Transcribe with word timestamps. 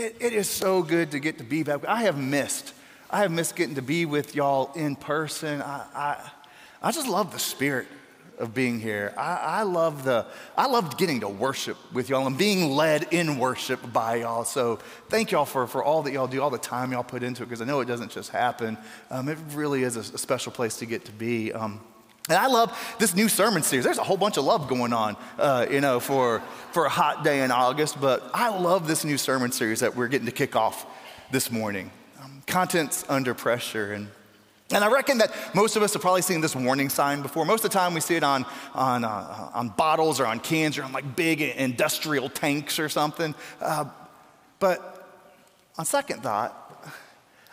it, 0.00 0.16
it 0.20 0.32
is 0.32 0.48
so 0.48 0.82
good 0.82 1.10
to 1.10 1.18
get 1.18 1.38
to 1.38 1.44
be 1.44 1.62
back. 1.62 1.84
I 1.86 2.02
have 2.02 2.18
missed, 2.18 2.72
I 3.10 3.20
have 3.20 3.30
missed 3.30 3.54
getting 3.54 3.74
to 3.74 3.82
be 3.82 4.06
with 4.06 4.34
y'all 4.34 4.72
in 4.74 4.96
person. 4.96 5.60
I, 5.60 5.84
I, 5.94 6.30
I 6.82 6.92
just 6.92 7.08
love 7.08 7.32
the 7.32 7.38
spirit 7.38 7.86
of 8.38 8.54
being 8.54 8.80
here. 8.80 9.12
I, 9.18 9.34
I, 9.36 9.62
love 9.64 10.04
the, 10.04 10.24
I 10.56 10.66
loved 10.66 10.96
getting 10.96 11.20
to 11.20 11.28
worship 11.28 11.76
with 11.92 12.08
y'all 12.08 12.26
and 12.26 12.38
being 12.38 12.70
led 12.70 13.08
in 13.10 13.38
worship 13.38 13.92
by 13.92 14.16
y'all. 14.16 14.44
So 14.44 14.76
thank 15.10 15.30
y'all 15.30 15.44
for, 15.44 15.66
for 15.66 15.84
all 15.84 16.02
that 16.04 16.12
y'all 16.12 16.26
do, 16.26 16.40
all 16.40 16.48
the 16.48 16.56
time 16.56 16.92
y'all 16.92 17.04
put 17.04 17.22
into 17.22 17.42
it, 17.42 17.46
because 17.46 17.60
I 17.60 17.66
know 17.66 17.80
it 17.80 17.84
doesn't 17.84 18.10
just 18.10 18.30
happen. 18.30 18.78
Um, 19.10 19.28
it 19.28 19.36
really 19.52 19.82
is 19.82 19.96
a, 19.96 20.00
a, 20.00 20.18
special 20.18 20.52
place 20.52 20.78
to 20.78 20.86
get 20.86 21.04
to 21.04 21.12
be. 21.12 21.52
Um, 21.52 21.80
and 22.28 22.38
I 22.38 22.46
love 22.46 22.76
this 22.98 23.14
new 23.14 23.28
sermon 23.28 23.62
series. 23.62 23.84
There's 23.84 23.98
a 23.98 24.04
whole 24.04 24.16
bunch 24.16 24.36
of 24.36 24.44
love 24.44 24.68
going 24.68 24.92
on, 24.92 25.16
uh, 25.38 25.66
you 25.70 25.80
know, 25.80 26.00
for, 26.00 26.40
for 26.72 26.84
a 26.84 26.88
hot 26.88 27.24
day 27.24 27.42
in 27.42 27.50
August. 27.50 28.00
But 28.00 28.22
I 28.34 28.56
love 28.56 28.86
this 28.86 29.04
new 29.04 29.16
sermon 29.16 29.52
series 29.52 29.80
that 29.80 29.96
we're 29.96 30.08
getting 30.08 30.26
to 30.26 30.32
kick 30.32 30.54
off 30.54 30.86
this 31.32 31.50
morning. 31.50 31.90
Um, 32.22 32.42
contents 32.46 33.04
under 33.08 33.32
pressure. 33.34 33.94
And, 33.94 34.08
and 34.70 34.84
I 34.84 34.92
reckon 34.92 35.18
that 35.18 35.34
most 35.54 35.76
of 35.76 35.82
us 35.82 35.94
have 35.94 36.02
probably 36.02 36.22
seen 36.22 36.40
this 36.40 36.54
warning 36.54 36.90
sign 36.90 37.22
before. 37.22 37.44
Most 37.44 37.64
of 37.64 37.72
the 37.72 37.78
time 37.78 37.94
we 37.94 38.00
see 38.00 38.16
it 38.16 38.22
on, 38.22 38.44
on, 38.74 39.02
uh, 39.02 39.50
on 39.54 39.70
bottles 39.70 40.20
or 40.20 40.26
on 40.26 40.40
cans 40.40 40.76
or 40.76 40.84
on 40.84 40.92
like 40.92 41.16
big 41.16 41.40
industrial 41.40 42.28
tanks 42.28 42.78
or 42.78 42.88
something. 42.88 43.34
Uh, 43.60 43.86
but 44.58 45.08
on 45.78 45.84
second 45.86 46.22
thought, 46.22 46.69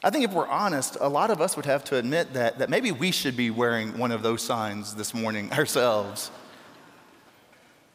I 0.03 0.09
think 0.09 0.25
if 0.25 0.31
we're 0.31 0.47
honest, 0.47 0.97
a 0.99 1.09
lot 1.09 1.31
of 1.31 1.41
us 1.41 1.55
would 1.55 1.65
have 1.65 1.83
to 1.85 1.97
admit 1.97 2.33
that, 2.33 2.59
that 2.59 2.69
maybe 2.69 2.91
we 2.91 3.11
should 3.11 3.35
be 3.35 3.49
wearing 3.49 3.97
one 3.97 4.11
of 4.11 4.21
those 4.21 4.41
signs 4.41 4.95
this 4.95 5.13
morning 5.13 5.51
ourselves. 5.53 6.31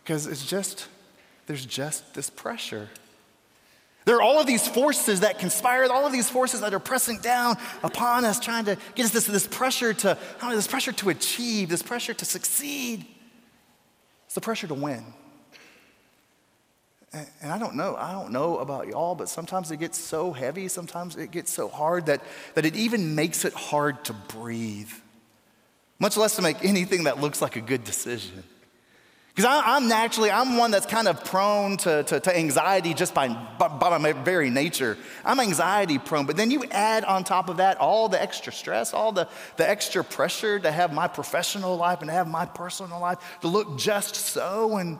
Because 0.02 0.26
it's 0.26 0.44
just, 0.44 0.88
there's 1.46 1.64
just 1.64 2.14
this 2.14 2.28
pressure. 2.28 2.88
There 4.04 4.16
are 4.16 4.22
all 4.22 4.40
of 4.40 4.48
these 4.48 4.66
forces 4.66 5.20
that 5.20 5.38
conspire, 5.38 5.84
all 5.84 6.06
of 6.06 6.12
these 6.12 6.28
forces 6.28 6.60
that 6.60 6.74
are 6.74 6.80
pressing 6.80 7.18
down 7.18 7.56
upon 7.84 8.24
us, 8.24 8.40
trying 8.40 8.64
to 8.64 8.76
get 8.96 9.06
us 9.06 9.12
this, 9.12 9.26
this 9.26 9.46
pressure 9.46 9.94
to, 9.94 10.18
know, 10.42 10.56
this 10.56 10.66
pressure 10.66 10.92
to 10.92 11.10
achieve, 11.10 11.68
this 11.68 11.82
pressure 11.82 12.14
to 12.14 12.24
succeed. 12.24 13.06
It's 14.26 14.34
the 14.34 14.40
pressure 14.40 14.66
to 14.66 14.74
win. 14.74 15.04
And 17.12 17.52
I 17.52 17.58
don't 17.58 17.74
know, 17.74 17.94
I 17.96 18.12
don't 18.12 18.32
know 18.32 18.58
about 18.58 18.86
y'all, 18.86 19.14
but 19.14 19.28
sometimes 19.28 19.70
it 19.70 19.76
gets 19.76 19.98
so 19.98 20.32
heavy, 20.32 20.68
sometimes 20.68 21.16
it 21.16 21.30
gets 21.30 21.52
so 21.52 21.68
hard 21.68 22.06
that, 22.06 22.22
that 22.54 22.64
it 22.64 22.74
even 22.74 23.14
makes 23.14 23.44
it 23.44 23.52
hard 23.52 24.02
to 24.06 24.14
breathe, 24.14 24.90
much 25.98 26.16
less 26.16 26.36
to 26.36 26.42
make 26.42 26.64
anything 26.64 27.04
that 27.04 27.20
looks 27.20 27.42
like 27.42 27.56
a 27.56 27.60
good 27.60 27.84
decision. 27.84 28.42
Because 29.34 29.62
I'm 29.64 29.88
naturally, 29.88 30.30
I'm 30.30 30.56
one 30.56 30.70
that's 30.70 30.84
kind 30.86 31.08
of 31.08 31.24
prone 31.24 31.78
to, 31.78 32.02
to, 32.02 32.20
to 32.20 32.36
anxiety 32.36 32.92
just 32.92 33.14
by, 33.14 33.28
by, 33.28 33.68
by, 33.68 33.96
my 33.96 34.12
very 34.12 34.50
nature. 34.50 34.98
I'm 35.24 35.40
anxiety 35.40 35.98
prone, 35.98 36.26
but 36.26 36.36
then 36.36 36.50
you 36.50 36.64
add 36.70 37.04
on 37.04 37.24
top 37.24 37.48
of 37.48 37.58
that 37.58 37.78
all 37.78 38.08
the 38.08 38.20
extra 38.20 38.52
stress, 38.52 38.92
all 38.92 39.10
the, 39.10 39.28
the 39.56 39.68
extra 39.68 40.04
pressure 40.04 40.58
to 40.60 40.70
have 40.70 40.92
my 40.92 41.08
professional 41.08 41.76
life 41.76 42.00
and 42.00 42.08
to 42.08 42.12
have 42.12 42.28
my 42.28 42.44
personal 42.44 43.00
life 43.00 43.18
to 43.42 43.48
look 43.48 43.78
just 43.78 44.16
so. 44.16 44.76
And, 44.76 44.98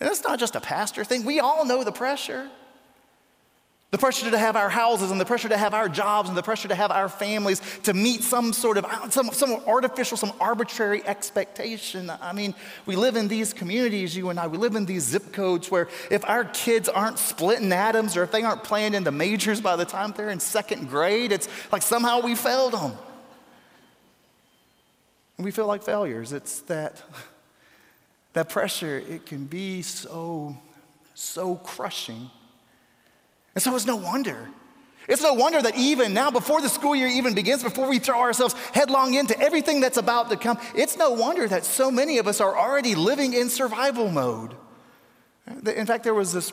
and 0.00 0.10
it's 0.10 0.24
not 0.24 0.38
just 0.38 0.56
a 0.56 0.60
pastor 0.60 1.04
thing, 1.04 1.24
we 1.24 1.40
all 1.40 1.64
know 1.64 1.84
the 1.84 1.92
pressure. 1.92 2.48
The 3.94 3.98
pressure 3.98 4.28
to 4.28 4.38
have 4.38 4.56
our 4.56 4.68
houses 4.68 5.12
and 5.12 5.20
the 5.20 5.24
pressure 5.24 5.48
to 5.48 5.56
have 5.56 5.72
our 5.72 5.88
jobs 5.88 6.28
and 6.28 6.36
the 6.36 6.42
pressure 6.42 6.66
to 6.66 6.74
have 6.74 6.90
our 6.90 7.08
families 7.08 7.62
to 7.84 7.94
meet 7.94 8.24
some 8.24 8.52
sort 8.52 8.76
of 8.76 8.84
uh, 8.86 9.08
some, 9.08 9.30
some 9.30 9.52
artificial, 9.68 10.16
some 10.16 10.32
arbitrary 10.40 11.06
expectation. 11.06 12.10
I 12.10 12.32
mean, 12.32 12.56
we 12.86 12.96
live 12.96 13.14
in 13.14 13.28
these 13.28 13.52
communities, 13.52 14.16
you 14.16 14.30
and 14.30 14.40
I, 14.40 14.48
we 14.48 14.58
live 14.58 14.74
in 14.74 14.84
these 14.84 15.04
zip 15.04 15.32
codes 15.32 15.70
where 15.70 15.86
if 16.10 16.28
our 16.28 16.44
kids 16.44 16.88
aren't 16.88 17.20
splitting 17.20 17.70
atoms 17.72 18.16
or 18.16 18.24
if 18.24 18.32
they 18.32 18.42
aren't 18.42 18.64
playing 18.64 18.94
in 18.94 19.04
the 19.04 19.12
majors 19.12 19.60
by 19.60 19.76
the 19.76 19.84
time 19.84 20.12
they're 20.16 20.28
in 20.28 20.40
second 20.40 20.88
grade, 20.88 21.30
it's 21.30 21.48
like 21.70 21.82
somehow 21.82 22.20
we 22.20 22.34
failed 22.34 22.72
them. 22.72 22.94
And 25.36 25.44
we 25.44 25.52
feel 25.52 25.68
like 25.68 25.84
failures. 25.84 26.32
It's 26.32 26.62
that 26.62 27.00
that 28.34 28.48
pressure, 28.48 29.02
it 29.08 29.26
can 29.26 29.46
be 29.46 29.82
so, 29.82 30.56
so 31.14 31.56
crushing. 31.56 32.30
And 33.54 33.62
so 33.62 33.74
it's 33.74 33.86
no 33.86 33.96
wonder. 33.96 34.48
It's 35.08 35.22
no 35.22 35.34
wonder 35.34 35.60
that 35.62 35.76
even 35.76 36.14
now, 36.14 36.30
before 36.30 36.60
the 36.60 36.68
school 36.68 36.96
year 36.96 37.08
even 37.08 37.34
begins, 37.34 37.62
before 37.62 37.88
we 37.88 37.98
throw 37.98 38.20
ourselves 38.20 38.54
headlong 38.72 39.14
into 39.14 39.38
everything 39.38 39.80
that's 39.80 39.98
about 39.98 40.30
to 40.30 40.36
come, 40.36 40.58
it's 40.74 40.96
no 40.96 41.10
wonder 41.10 41.46
that 41.46 41.64
so 41.64 41.90
many 41.90 42.18
of 42.18 42.26
us 42.26 42.40
are 42.40 42.56
already 42.56 42.94
living 42.94 43.34
in 43.34 43.50
survival 43.50 44.10
mode. 44.10 44.54
In 45.66 45.86
fact, 45.86 46.04
there 46.04 46.14
was 46.14 46.32
this 46.32 46.52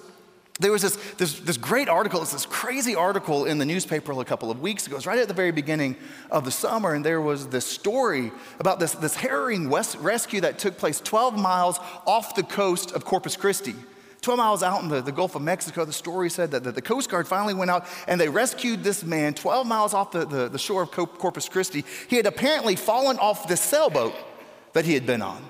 there 0.61 0.72
was 0.72 0.83
this, 0.83 0.95
this, 1.17 1.39
this 1.39 1.57
great 1.57 1.89
article, 1.89 2.22
it's 2.22 2.31
this 2.31 2.45
crazy 2.45 2.95
article 2.95 3.45
in 3.45 3.57
the 3.57 3.66
newspaper 3.66 4.11
a 4.11 4.25
couple 4.25 4.51
of 4.51 4.61
weeks 4.61 4.85
ago. 4.85 4.95
It 4.95 4.97
was 4.97 5.07
right 5.07 5.17
at 5.17 5.27
the 5.27 5.33
very 5.33 5.51
beginning 5.51 5.95
of 6.29 6.45
the 6.45 6.51
summer, 6.51 6.94
and 6.94 7.03
there 7.03 7.19
was 7.19 7.47
this 7.47 7.66
story 7.66 8.31
about 8.59 8.79
this, 8.79 8.94
this 8.94 9.16
harrowing 9.16 9.69
west, 9.69 9.97
rescue 9.97 10.41
that 10.41 10.59
took 10.59 10.77
place 10.77 10.99
12 10.99 11.38
miles 11.38 11.79
off 12.05 12.35
the 12.35 12.44
coast 12.44 12.91
of 12.91 13.05
Corpus 13.05 13.35
Christi. 13.35 13.75
12 14.22 14.38
miles 14.38 14.61
out 14.61 14.83
in 14.83 14.89
the, 14.89 15.01
the 15.01 15.11
Gulf 15.11 15.33
of 15.33 15.41
Mexico, 15.41 15.83
the 15.83 15.91
story 15.91 16.29
said 16.29 16.51
that 16.51 16.63
the, 16.63 16.72
the, 16.72 16.81
Coast 16.81 17.09
Guard 17.09 17.28
finally 17.28 17.55
went 17.55 17.72
out 17.72 17.88
and 18.07 18.22
they 18.22 18.29
rescued 18.29 18.83
this 18.83 19.03
man 19.03 19.33
12 19.33 19.66
miles 19.66 19.95
off 19.95 20.11
the, 20.11 20.25
the, 20.25 20.47
the 20.47 20.59
shore 20.59 20.83
of 20.83 20.91
Corpus 20.91 21.49
Christi. 21.49 21.83
He 22.07 22.17
had 22.17 22.28
apparently 22.28 22.75
fallen 22.75 23.17
off 23.17 23.47
the 23.47 23.57
sailboat 23.57 24.13
that 24.73 24.85
he 24.85 24.93
had 24.93 25.07
been 25.07 25.23
on. 25.23 25.43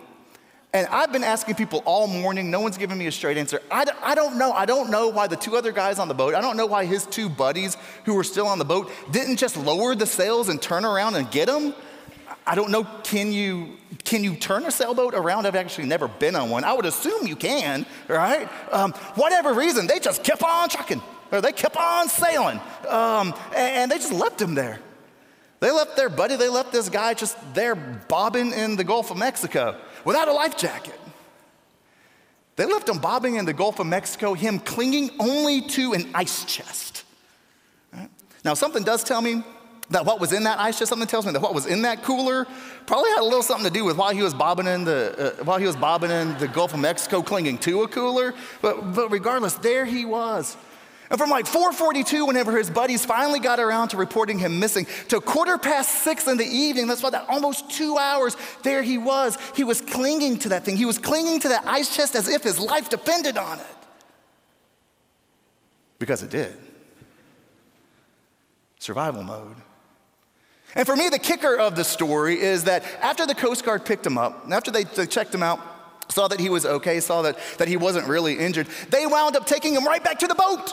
And 0.73 0.87
I've 0.87 1.11
been 1.11 1.23
asking 1.23 1.55
people 1.55 1.83
all 1.85 2.07
morning, 2.07 2.49
no 2.49 2.61
one's 2.61 2.77
giving 2.77 2.97
me 2.97 3.07
a 3.07 3.11
straight 3.11 3.37
answer. 3.37 3.61
I, 3.69 3.85
I 4.01 4.15
don't 4.15 4.37
know. 4.37 4.53
I 4.53 4.65
don't 4.65 4.89
know 4.89 5.09
why 5.09 5.27
the 5.27 5.35
two 5.35 5.57
other 5.57 5.73
guys 5.73 5.99
on 5.99 6.07
the 6.07 6.13
boat, 6.13 6.33
I 6.33 6.39
don't 6.39 6.55
know 6.55 6.65
why 6.65 6.85
his 6.85 7.05
two 7.05 7.27
buddies 7.27 7.75
who 8.05 8.13
were 8.13 8.23
still 8.23 8.47
on 8.47 8.57
the 8.57 8.65
boat 8.65 8.89
didn't 9.11 9.35
just 9.35 9.57
lower 9.57 9.95
the 9.95 10.05
sails 10.05 10.47
and 10.47 10.61
turn 10.61 10.85
around 10.85 11.15
and 11.15 11.29
get 11.29 11.49
him. 11.49 11.73
I 12.47 12.55
don't 12.55 12.71
know, 12.71 12.85
can 13.03 13.33
you, 13.33 13.77
can 14.05 14.23
you 14.23 14.35
turn 14.35 14.65
a 14.65 14.71
sailboat 14.71 15.13
around? 15.13 15.45
I've 15.45 15.55
actually 15.55 15.87
never 15.87 16.07
been 16.07 16.35
on 16.35 16.49
one. 16.49 16.63
I 16.63 16.73
would 16.73 16.85
assume 16.85 17.27
you 17.27 17.35
can, 17.35 17.85
right? 18.07 18.49
Um, 18.71 18.93
whatever 19.15 19.53
reason, 19.53 19.87
they 19.87 19.99
just 19.99 20.23
kept 20.23 20.41
on 20.41 20.69
trucking, 20.69 21.01
or 21.31 21.41
they 21.41 21.51
kept 21.51 21.75
on 21.75 22.07
sailing, 22.07 22.59
um, 22.87 23.35
and 23.55 23.91
they 23.91 23.97
just 23.97 24.13
left 24.13 24.41
him 24.41 24.55
there. 24.55 24.79
They 25.59 25.69
left 25.69 25.95
their 25.95 26.09
buddy, 26.09 26.37
they 26.37 26.49
left 26.49 26.71
this 26.71 26.89
guy 26.89 27.13
just 27.13 27.37
there 27.53 27.75
bobbing 27.75 28.53
in 28.53 28.77
the 28.77 28.83
Gulf 28.83 29.11
of 29.11 29.17
Mexico 29.17 29.77
without 30.05 30.27
a 30.27 30.33
life 30.33 30.57
jacket. 30.57 30.99
They 32.55 32.65
left 32.65 32.87
him 32.87 32.99
bobbing 32.99 33.35
in 33.35 33.45
the 33.45 33.53
Gulf 33.53 33.79
of 33.79 33.87
Mexico, 33.87 34.33
him 34.33 34.59
clinging 34.59 35.11
only 35.19 35.61
to 35.61 35.93
an 35.93 36.09
ice 36.13 36.45
chest. 36.45 37.03
Right? 37.93 38.09
Now, 38.43 38.53
something 38.53 38.83
does 38.83 39.03
tell 39.03 39.21
me 39.21 39.43
that 39.89 40.05
what 40.05 40.19
was 40.19 40.31
in 40.33 40.43
that 40.43 40.59
ice 40.59 40.79
chest, 40.79 40.89
something 40.89 41.07
tells 41.07 41.25
me 41.25 41.31
that 41.31 41.41
what 41.41 41.53
was 41.53 41.65
in 41.65 41.81
that 41.83 42.03
cooler 42.03 42.45
probably 42.85 43.09
had 43.11 43.21
a 43.21 43.23
little 43.23 43.43
something 43.43 43.65
to 43.65 43.73
do 43.73 43.83
with 43.83 43.97
why 43.97 44.13
he 44.13 44.21
was 44.21 44.33
bobbing 44.33 44.67
in 44.67 44.83
the, 44.83 45.35
uh, 45.39 45.43
while 45.43 45.57
he 45.57 45.65
was 45.65 45.75
bobbing 45.75 46.11
in 46.11 46.37
the 46.37 46.47
Gulf 46.47 46.73
of 46.73 46.79
Mexico, 46.79 47.21
clinging 47.21 47.57
to 47.59 47.83
a 47.83 47.87
cooler. 47.87 48.33
But, 48.61 48.93
but 48.93 49.09
regardless, 49.09 49.55
there 49.55 49.85
he 49.85 50.05
was 50.05 50.57
and 51.11 51.19
from 51.19 51.29
like 51.29 51.45
442, 51.45 52.25
whenever 52.25 52.57
his 52.57 52.69
buddies 52.69 53.03
finally 53.03 53.41
got 53.41 53.59
around 53.59 53.89
to 53.89 53.97
reporting 53.97 54.39
him 54.39 54.59
missing, 54.59 54.87
to 55.09 55.19
quarter 55.19 55.57
past 55.57 56.03
six 56.03 56.25
in 56.25 56.37
the 56.37 56.45
evening, 56.45 56.87
that's 56.87 57.01
about 57.01 57.11
that 57.11 57.25
almost 57.27 57.69
two 57.69 57.97
hours, 57.97 58.37
there 58.63 58.81
he 58.81 58.97
was. 58.97 59.37
He 59.53 59.65
was 59.65 59.81
clinging 59.81 60.39
to 60.39 60.49
that 60.49 60.63
thing. 60.63 60.77
He 60.77 60.85
was 60.85 60.97
clinging 60.97 61.41
to 61.41 61.49
that 61.49 61.67
ice 61.67 61.93
chest 61.93 62.15
as 62.15 62.29
if 62.29 62.43
his 62.43 62.61
life 62.61 62.87
depended 62.87 63.35
on 63.35 63.59
it. 63.59 63.65
Because 65.99 66.23
it 66.23 66.29
did. 66.29 66.57
Survival 68.79 69.23
mode. 69.23 69.57
And 70.75 70.85
for 70.85 70.95
me, 70.95 71.09
the 71.09 71.19
kicker 71.19 71.57
of 71.57 71.75
the 71.75 71.83
story 71.83 72.39
is 72.39 72.63
that 72.63 72.85
after 73.01 73.25
the 73.25 73.35
Coast 73.35 73.65
Guard 73.65 73.83
picked 73.85 74.05
him 74.05 74.17
up, 74.17 74.45
after 74.49 74.71
they, 74.71 74.85
they 74.85 75.07
checked 75.07 75.35
him 75.35 75.43
out, 75.43 75.59
saw 76.07 76.29
that 76.29 76.39
he 76.39 76.47
was 76.47 76.65
okay, 76.65 77.01
saw 77.01 77.21
that, 77.23 77.37
that 77.57 77.67
he 77.67 77.75
wasn't 77.75 78.07
really 78.07 78.39
injured, 78.39 78.67
they 78.89 79.05
wound 79.05 79.35
up 79.35 79.45
taking 79.45 79.73
him 79.73 79.85
right 79.85 80.01
back 80.01 80.19
to 80.19 80.27
the 80.27 80.35
boat. 80.35 80.71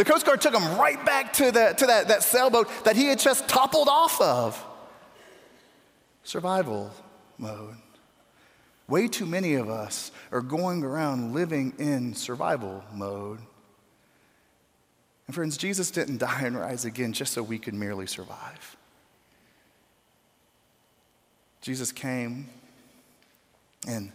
The 0.00 0.06
Coast 0.06 0.24
Guard 0.24 0.40
took 0.40 0.54
him 0.54 0.78
right 0.78 1.04
back 1.04 1.34
to, 1.34 1.52
the, 1.52 1.74
to 1.76 1.86
that, 1.88 2.08
that 2.08 2.22
sailboat 2.22 2.70
that 2.84 2.96
he 2.96 3.08
had 3.08 3.18
just 3.18 3.46
toppled 3.50 3.86
off 3.86 4.18
of. 4.18 4.64
Survival 6.24 6.90
mode. 7.36 7.76
Way 8.88 9.08
too 9.08 9.26
many 9.26 9.56
of 9.56 9.68
us 9.68 10.10
are 10.32 10.40
going 10.40 10.82
around 10.84 11.34
living 11.34 11.74
in 11.76 12.14
survival 12.14 12.82
mode. 12.94 13.40
And 15.26 15.34
friends, 15.34 15.58
Jesus 15.58 15.90
didn't 15.90 16.16
die 16.20 16.44
and 16.44 16.58
rise 16.58 16.86
again 16.86 17.12
just 17.12 17.34
so 17.34 17.42
we 17.42 17.58
could 17.58 17.74
merely 17.74 18.06
survive. 18.06 18.78
Jesus 21.60 21.92
came 21.92 22.48
and 23.86 24.12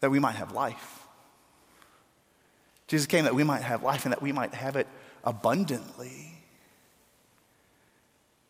that 0.00 0.10
we 0.10 0.18
might 0.18 0.34
have 0.34 0.50
life. 0.50 0.97
Jesus 2.88 3.06
came 3.06 3.24
that 3.24 3.34
we 3.34 3.44
might 3.44 3.62
have 3.62 3.82
life 3.82 4.04
and 4.04 4.12
that 4.12 4.20
we 4.20 4.32
might 4.32 4.54
have 4.54 4.74
it 4.76 4.86
abundantly. 5.22 6.32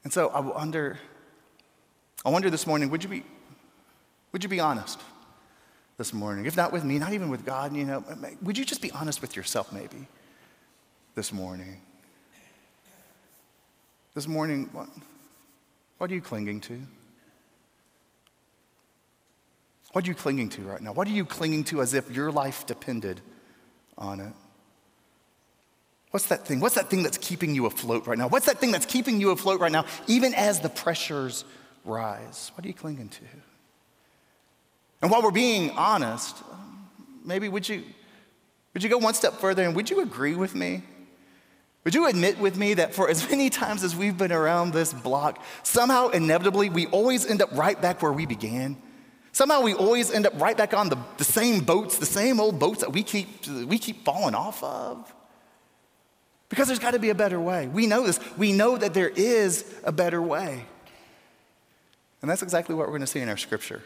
And 0.04 0.12
so 0.12 0.28
I 0.28 0.40
wonder, 0.40 0.98
I 2.24 2.30
wonder 2.30 2.48
this 2.48 2.66
morning, 2.66 2.88
would 2.90 3.02
you 3.02 3.10
be, 3.10 3.24
would 4.32 4.42
you 4.42 4.48
be 4.48 4.60
honest 4.60 5.00
this 5.98 6.14
morning? 6.14 6.46
If 6.46 6.56
not 6.56 6.72
with 6.72 6.84
me, 6.84 6.98
not 6.98 7.12
even 7.12 7.28
with 7.28 7.44
God, 7.44 7.76
you 7.76 7.84
know, 7.84 8.02
would 8.40 8.56
you 8.56 8.64
just 8.64 8.80
be 8.80 8.90
honest 8.92 9.20
with 9.20 9.36
yourself 9.36 9.72
maybe? 9.72 10.06
this 11.18 11.32
morning? 11.32 11.80
This 14.14 14.28
morning, 14.28 14.70
what, 14.72 14.88
what 15.98 16.08
are 16.12 16.14
you 16.14 16.20
clinging 16.20 16.60
to? 16.60 16.80
What 19.90 20.04
are 20.04 20.08
you 20.08 20.14
clinging 20.14 20.48
to 20.50 20.62
right 20.62 20.80
now? 20.80 20.92
What 20.92 21.08
are 21.08 21.10
you 21.10 21.24
clinging 21.24 21.64
to 21.64 21.82
as 21.82 21.92
if 21.92 22.08
your 22.08 22.30
life 22.30 22.66
depended 22.66 23.20
on 23.98 24.20
it? 24.20 24.32
What's 26.10 26.26
that 26.26 26.46
thing? 26.46 26.60
What's 26.60 26.76
that 26.76 26.88
thing 26.88 27.02
that's 27.02 27.18
keeping 27.18 27.54
you 27.54 27.66
afloat 27.66 28.06
right 28.06 28.16
now? 28.16 28.28
What's 28.28 28.46
that 28.46 28.58
thing 28.58 28.72
that's 28.72 28.86
keeping 28.86 29.20
you 29.20 29.30
afloat 29.30 29.60
right 29.60 29.72
now, 29.72 29.84
even 30.06 30.32
as 30.34 30.60
the 30.60 30.70
pressures 30.70 31.44
rise? 31.84 32.50
What 32.54 32.64
are 32.64 32.68
you 32.68 32.74
clinging 32.74 33.10
to? 33.10 33.24
And 35.02 35.10
while 35.10 35.22
we're 35.22 35.30
being 35.30 35.70
honest, 35.72 36.36
maybe 37.24 37.48
would 37.48 37.68
you, 37.68 37.84
would 38.72 38.82
you 38.82 38.88
go 38.88 38.98
one 38.98 39.14
step 39.14 39.34
further 39.34 39.64
and 39.64 39.76
would 39.76 39.90
you 39.90 40.00
agree 40.00 40.34
with 40.34 40.54
me? 40.54 40.82
Would 41.84 41.94
you 41.94 42.06
admit 42.06 42.38
with 42.38 42.56
me 42.56 42.74
that 42.74 42.94
for 42.94 43.08
as 43.08 43.28
many 43.30 43.50
times 43.50 43.84
as 43.84 43.94
we've 43.94 44.16
been 44.16 44.32
around 44.32 44.72
this 44.72 44.94
block, 44.94 45.42
somehow 45.62 46.08
inevitably 46.08 46.70
we 46.70 46.86
always 46.86 47.26
end 47.26 47.42
up 47.42 47.50
right 47.52 47.80
back 47.80 48.02
where 48.02 48.12
we 48.12 48.24
began? 48.24 48.80
Somehow 49.38 49.60
we 49.60 49.72
always 49.72 50.10
end 50.10 50.26
up 50.26 50.32
right 50.40 50.56
back 50.56 50.74
on 50.74 50.88
the, 50.88 50.98
the 51.16 51.22
same 51.22 51.60
boats, 51.60 51.98
the 51.98 52.06
same 52.06 52.40
old 52.40 52.58
boats 52.58 52.80
that 52.80 52.92
we 52.92 53.04
keep, 53.04 53.46
we 53.46 53.78
keep 53.78 54.04
falling 54.04 54.34
off 54.34 54.60
of. 54.64 55.14
Because 56.48 56.66
there's 56.66 56.80
got 56.80 56.90
to 56.90 56.98
be 56.98 57.10
a 57.10 57.14
better 57.14 57.38
way. 57.38 57.68
We 57.68 57.86
know 57.86 58.04
this. 58.04 58.18
We 58.36 58.52
know 58.52 58.76
that 58.76 58.94
there 58.94 59.08
is 59.08 59.64
a 59.84 59.92
better 59.92 60.20
way. 60.20 60.64
And 62.20 62.28
that's 62.28 62.42
exactly 62.42 62.74
what 62.74 62.88
we're 62.88 62.94
going 62.98 63.02
to 63.02 63.06
see 63.06 63.20
in 63.20 63.28
our 63.28 63.36
scripture 63.36 63.80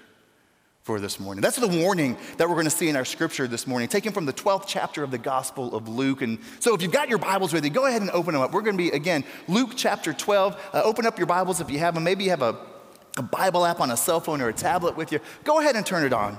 for 0.85 0.99
this 0.99 1.21
morning. 1.21 1.43
That's 1.43 1.57
the 1.57 1.69
warning 1.69 2.17
that 2.39 2.49
we're 2.49 2.55
going 2.55 2.65
to 2.65 2.71
see 2.71 2.89
in 2.89 2.97
our 2.97 3.05
scripture 3.05 3.47
this 3.47 3.67
morning, 3.67 3.91
taken 3.91 4.15
from 4.15 4.25
the 4.25 4.33
12th 4.33 4.65
chapter 4.67 5.03
of 5.03 5.11
the 5.11 5.19
Gospel 5.19 5.77
of 5.77 5.87
Luke. 5.87 6.23
And 6.23 6.39
so 6.61 6.75
if 6.75 6.81
you've 6.81 6.93
got 6.93 7.11
your 7.11 7.19
Bibles 7.19 7.53
with 7.53 7.63
you, 7.63 7.71
go 7.71 7.85
ahead 7.85 8.01
and 8.01 8.11
open 8.13 8.33
them 8.33 8.43
up. 8.43 8.53
We're 8.55 8.63
going 8.63 8.79
to 8.79 8.83
be, 8.83 8.89
again, 8.89 9.23
Luke 9.49 9.73
chapter 9.77 10.15
12. 10.15 10.71
Uh, 10.73 10.81
open 10.83 11.05
up 11.05 11.19
your 11.19 11.27
Bibles 11.27 11.61
if 11.61 11.71
you 11.71 11.79
have 11.81 11.93
them. 11.93 12.05
Maybe 12.05 12.25
you 12.25 12.31
have 12.31 12.41
a, 12.41 12.57
a 13.17 13.23
Bible 13.23 13.65
app 13.67 13.81
on 13.81 13.91
a 13.91 13.97
cell 13.97 14.21
phone 14.21 14.41
or 14.41 14.49
a 14.49 14.53
tablet 14.53 14.97
with 14.97 15.13
you. 15.13 15.21
Go 15.45 15.61
ahead 15.61 15.77
and 15.77 15.85
turn 15.85 16.05
it 16.05 16.13
on. 16.13 16.39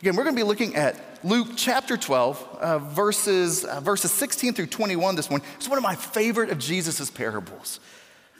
Again, 0.00 0.14
we're 0.14 0.22
going 0.22 0.36
to 0.36 0.40
be 0.40 0.46
looking 0.46 0.76
at 0.76 0.96
Luke 1.24 1.48
chapter 1.56 1.96
12, 1.96 2.58
uh, 2.60 2.78
verses, 2.78 3.64
uh, 3.64 3.80
verses 3.80 4.12
16 4.12 4.54
through 4.54 4.66
21 4.66 5.16
this 5.16 5.28
morning. 5.28 5.46
It's 5.56 5.68
one 5.68 5.78
of 5.78 5.82
my 5.82 5.96
favorite 5.96 6.50
of 6.50 6.58
Jesus' 6.58 7.10
parables. 7.10 7.80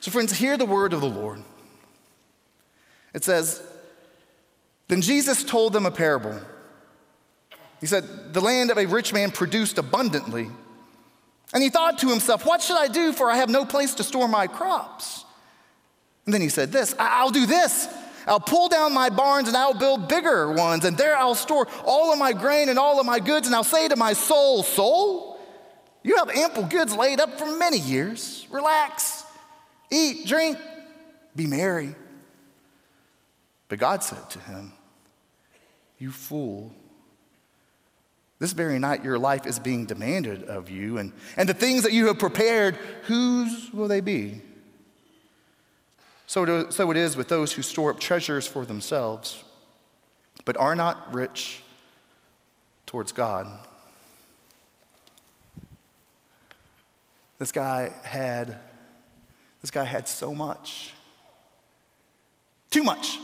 So, 0.01 0.13
friends, 0.13 0.33
hear 0.33 0.57
the 0.57 0.67
word 0.67 0.93
of 0.93 1.01
the 1.01 1.09
Lord. 1.09 1.43
It 3.13 3.25
says, 3.25 3.61
Then 4.87 5.01
Jesus 5.01 5.43
told 5.43 5.73
them 5.73 5.87
a 5.87 5.91
parable. 5.91 6.39
He 7.81 7.87
said, 7.87 8.33
The 8.33 8.41
land 8.41 8.71
of 8.71 8.79
a 8.79 8.87
rich 8.87 9.13
man 9.13 9.33
produced 9.33 9.79
abundantly. 9.79 10.49
And 11.53 11.63
he 11.63 11.71
thought 11.71 11.99
to 11.99 12.09
himself, 12.09 12.47
What 12.47 12.63
should 12.63 12.79
I 12.79 12.87
do? 12.87 13.13
For 13.13 13.29
I 13.31 13.37
have 13.39 13.49
no 13.49 13.65
place 13.65 13.95
to 13.95 14.05
store 14.05 14.29
my 14.29 14.47
crops. 14.47 15.25
And 16.29 16.35
then 16.35 16.43
he 16.43 16.51
said, 16.51 16.71
This, 16.71 16.95
I'll 16.99 17.31
do 17.31 17.47
this. 17.47 17.89
I'll 18.27 18.39
pull 18.39 18.69
down 18.69 18.93
my 18.93 19.09
barns 19.09 19.49
and 19.49 19.57
I'll 19.57 19.73
build 19.73 20.09
bigger 20.09 20.53
ones, 20.53 20.85
and 20.85 20.95
there 20.95 21.17
I'll 21.17 21.35
store 21.35 21.67
all 21.87 22.13
of 22.13 22.19
my 22.19 22.35
grain 22.35 22.69
and 22.69 22.79
all 22.79 23.01
of 23.01 23.07
my 23.07 23.19
goods, 23.19 23.47
and 23.47 23.57
I'll 23.57 23.65
say 23.65 23.89
to 23.89 23.97
my 23.97 24.13
soul, 24.13 24.63
Soul, 24.63 25.41
you 26.03 26.19
have 26.19 26.29
ample 26.29 26.65
goods 26.65 26.95
laid 26.95 27.19
up 27.19 27.39
for 27.39 27.47
many 27.57 27.79
years. 27.79 28.47
Relax, 28.51 29.25
eat, 29.91 30.27
drink, 30.27 30.59
be 31.35 31.47
merry. 31.47 31.95
But 33.69 33.79
God 33.79 34.05
said 34.05 34.29
to 34.29 34.39
him, 34.39 34.75
You 35.99 36.11
fool. 36.11 36.75
This 38.39 38.53
very 38.53 38.79
night 38.79 39.03
your 39.03 39.19
life 39.19 39.47
is 39.47 39.59
being 39.59 39.87
demanded 39.87 40.45
of 40.45 40.69
you, 40.69 40.99
and, 40.99 41.15
and 41.39 41.49
the 41.49 41.55
things 41.55 41.85
that 41.85 41.95
you 41.95 42.09
have 42.09 42.19
prepared, 42.19 42.77
whose 43.05 43.73
will 43.73 43.89
they 43.89 44.03
be? 44.03 44.43
So 46.29 46.45
it, 46.45 46.75
so 46.75 46.91
it 46.91 46.99
is 46.99 47.17
with 47.17 47.29
those 47.29 47.53
who 47.53 47.63
store 47.63 47.91
up 47.91 47.99
treasures 47.99 48.47
for 48.47 48.67
themselves, 48.67 49.43
but 50.45 50.59
are 50.59 50.77
not 50.77 51.15
rich 51.15 51.63
towards 52.85 53.13
God. 53.13 53.47
This 57.39 57.51
guy 57.51 57.95
had, 58.03 58.59
this 59.63 59.71
guy 59.71 59.85
had 59.85 60.07
so 60.07 60.35
much. 60.35 60.93
Too 62.71 62.83
much, 62.83 63.19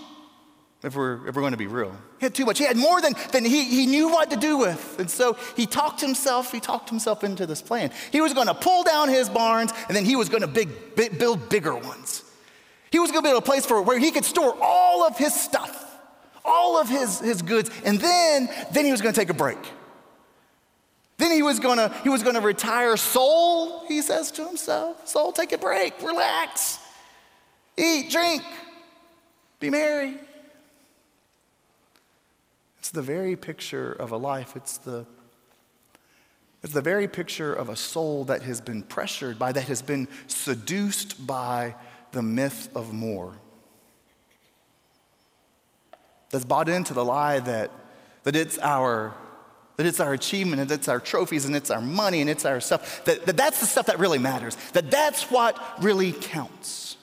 if 0.83 0.97
we're, 0.97 1.29
if 1.29 1.37
we're 1.37 1.43
going 1.43 1.53
to 1.53 1.59
be 1.59 1.67
real. 1.67 1.95
He 2.21 2.25
had 2.25 2.35
too 2.35 2.47
much. 2.47 2.57
He 2.57 2.65
had 2.65 2.79
more 2.79 3.03
than, 3.03 3.13
than 3.33 3.45
he, 3.45 3.65
he 3.65 3.85
knew 3.85 4.09
what 4.09 4.31
to 4.31 4.37
do 4.39 4.57
with. 4.57 4.99
And 4.99 5.11
so 5.11 5.37
he 5.57 5.67
talked 5.67 6.01
himself, 6.01 6.51
he 6.51 6.59
talked 6.59 6.89
himself 6.89 7.23
into 7.23 7.45
this 7.45 7.61
plan. 7.61 7.91
He 8.13 8.23
was 8.23 8.33
going 8.33 8.47
to 8.47 8.55
pull 8.55 8.83
down 8.83 9.11
his 9.11 9.29
barns, 9.29 9.73
and 9.89 9.95
then 9.95 10.07
he 10.07 10.17
was 10.17 10.31
going 10.31 10.41
to 10.41 10.49
big, 10.49 10.97
big, 10.97 11.19
build 11.19 11.51
bigger 11.51 11.77
ones. 11.77 12.24
He 12.95 13.01
was 13.01 13.11
going 13.11 13.25
to 13.25 13.29
build 13.29 13.43
a 13.43 13.45
place 13.45 13.67
for 13.67 13.83
where 13.83 13.99
he 13.99 14.13
could 14.13 14.25
store 14.25 14.57
all 14.63 15.05
of 15.05 15.19
his 15.19 15.35
stuff, 15.35 15.99
all 16.45 16.81
of 16.81 16.89
his, 16.89 17.19
his 17.19 17.43
goods, 17.43 17.69
and 17.85 17.99
then, 17.99 18.49
then 18.71 18.85
he 18.85 18.93
was 18.93 19.01
going 19.01 19.13
to 19.13 19.21
take 19.21 19.31
a 19.31 19.35
break. 19.35 19.59
Then 21.17 21.33
he 21.33 21.43
was 21.43 21.59
going 21.59 21.79
to 21.79 21.93
he 22.05 22.09
was 22.09 22.23
going 22.23 22.37
to 22.37 22.41
retire. 22.41 22.97
Soul, 22.97 23.85
he 23.89 24.01
says 24.01 24.31
to 24.31 24.47
himself, 24.47 25.09
soul, 25.09 25.33
take 25.33 25.51
a 25.51 25.59
break, 25.59 26.01
relax, 26.03 26.79
eat, 27.77 28.13
drink, 28.13 28.45
be 29.59 29.71
merry. 29.71 30.15
It's 32.79 32.91
the 32.91 33.03
very 33.03 33.35
picture 33.35 33.93
of 33.93 34.13
a 34.13 34.17
life. 34.17 34.55
It's 34.55 34.79
the 34.79 35.05
it's 36.63 36.73
the 36.73 36.81
very 36.81 37.09
picture 37.09 37.53
of 37.53 37.71
a 37.71 37.77
soul 37.77 38.27
that 38.27 38.43
has 38.43 38.61
been 38.61 38.85
pressured 38.85 39.37
by, 39.37 39.51
that 39.51 39.65
has 39.65 39.83
been 39.83 40.07
seduced 40.29 41.27
by 41.27 41.75
the 42.15 42.23
myth 42.23 42.71
of 42.75 42.93
more. 42.93 43.35
That's 46.31 46.45
bought 46.45 46.69
into 46.69 46.95
the 46.95 47.05
lie 47.05 47.41
that, 47.41 47.71
that 48.23 48.35
it's 48.35 48.59
our 48.59 49.15
that 49.77 49.87
it's 49.87 49.99
our 49.99 50.13
achievement 50.13 50.63
and 50.63 50.71
it's 50.71 50.87
our 50.87 51.01
trophies 51.01 51.47
and 51.47 51.57
it's 51.57 51.69
our 51.69 51.81
money 51.81 52.21
and 52.21 52.31
it's 52.31 52.45
our 52.45 52.61
stuff 52.61 53.05
that, 53.07 53.27
that 53.27 53.37
that's 53.37 53.59
the 53.59 53.67
stuff 53.67 53.87
that 53.87 53.99
really 53.99 54.21
matters 54.21 54.57
that 54.73 54.89
that's 54.89 55.33
what 55.33 55.61
really 55.83 56.13
counts. 56.13 56.97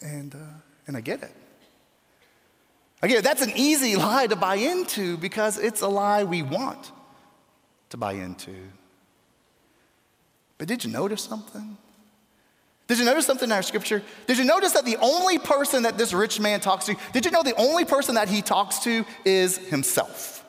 And 0.00 0.34
uh, 0.34 0.38
and 0.86 0.96
i 0.96 1.00
get 1.00 1.22
it. 1.22 1.32
I 3.02 3.08
get 3.08 3.18
it. 3.18 3.24
That's 3.24 3.42
an 3.42 3.52
easy 3.54 3.96
lie 3.96 4.26
to 4.26 4.36
buy 4.36 4.56
into 4.56 5.16
because 5.18 5.58
it's 5.58 5.82
a 5.82 5.88
lie 5.88 6.24
we 6.24 6.42
want 6.42 6.90
to 7.90 7.96
buy 7.96 8.12
into. 8.12 8.54
But 10.56 10.68
did 10.68 10.84
you 10.84 10.90
notice 10.90 11.22
something 11.22 11.76
did 12.92 12.98
you 12.98 13.06
notice 13.06 13.24
something 13.24 13.48
in 13.48 13.52
our 13.52 13.62
scripture? 13.62 14.02
Did 14.26 14.36
you 14.36 14.44
notice 14.44 14.72
that 14.72 14.84
the 14.84 14.98
only 14.98 15.38
person 15.38 15.84
that 15.84 15.96
this 15.96 16.12
rich 16.12 16.38
man 16.38 16.60
talks 16.60 16.84
to, 16.84 16.96
did 17.14 17.24
you 17.24 17.30
know 17.30 17.42
the 17.42 17.54
only 17.56 17.86
person 17.86 18.16
that 18.16 18.28
he 18.28 18.42
talks 18.42 18.80
to 18.80 19.06
is 19.24 19.56
himself? 19.56 20.44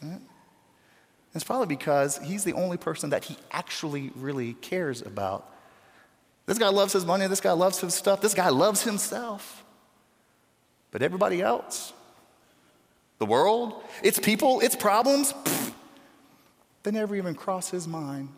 Hmm? 0.00 0.18
It's 1.34 1.42
probably 1.42 1.66
because 1.66 2.18
he's 2.18 2.44
the 2.44 2.52
only 2.52 2.76
person 2.76 3.10
that 3.10 3.24
he 3.24 3.36
actually 3.50 4.12
really 4.14 4.54
cares 4.54 5.02
about. 5.02 5.52
This 6.46 6.58
guy 6.58 6.68
loves 6.68 6.92
his 6.92 7.04
money, 7.04 7.26
this 7.26 7.40
guy 7.40 7.52
loves 7.52 7.80
his 7.80 7.92
stuff, 7.92 8.20
this 8.20 8.34
guy 8.34 8.50
loves 8.50 8.84
himself. 8.84 9.64
But 10.92 11.02
everybody 11.02 11.42
else, 11.42 11.92
the 13.18 13.26
world, 13.26 13.82
its 14.04 14.20
people, 14.20 14.60
its 14.60 14.76
problems, 14.76 15.34
they 16.84 16.92
never 16.92 17.16
even 17.16 17.34
cross 17.34 17.68
his 17.68 17.88
mind. 17.88 18.28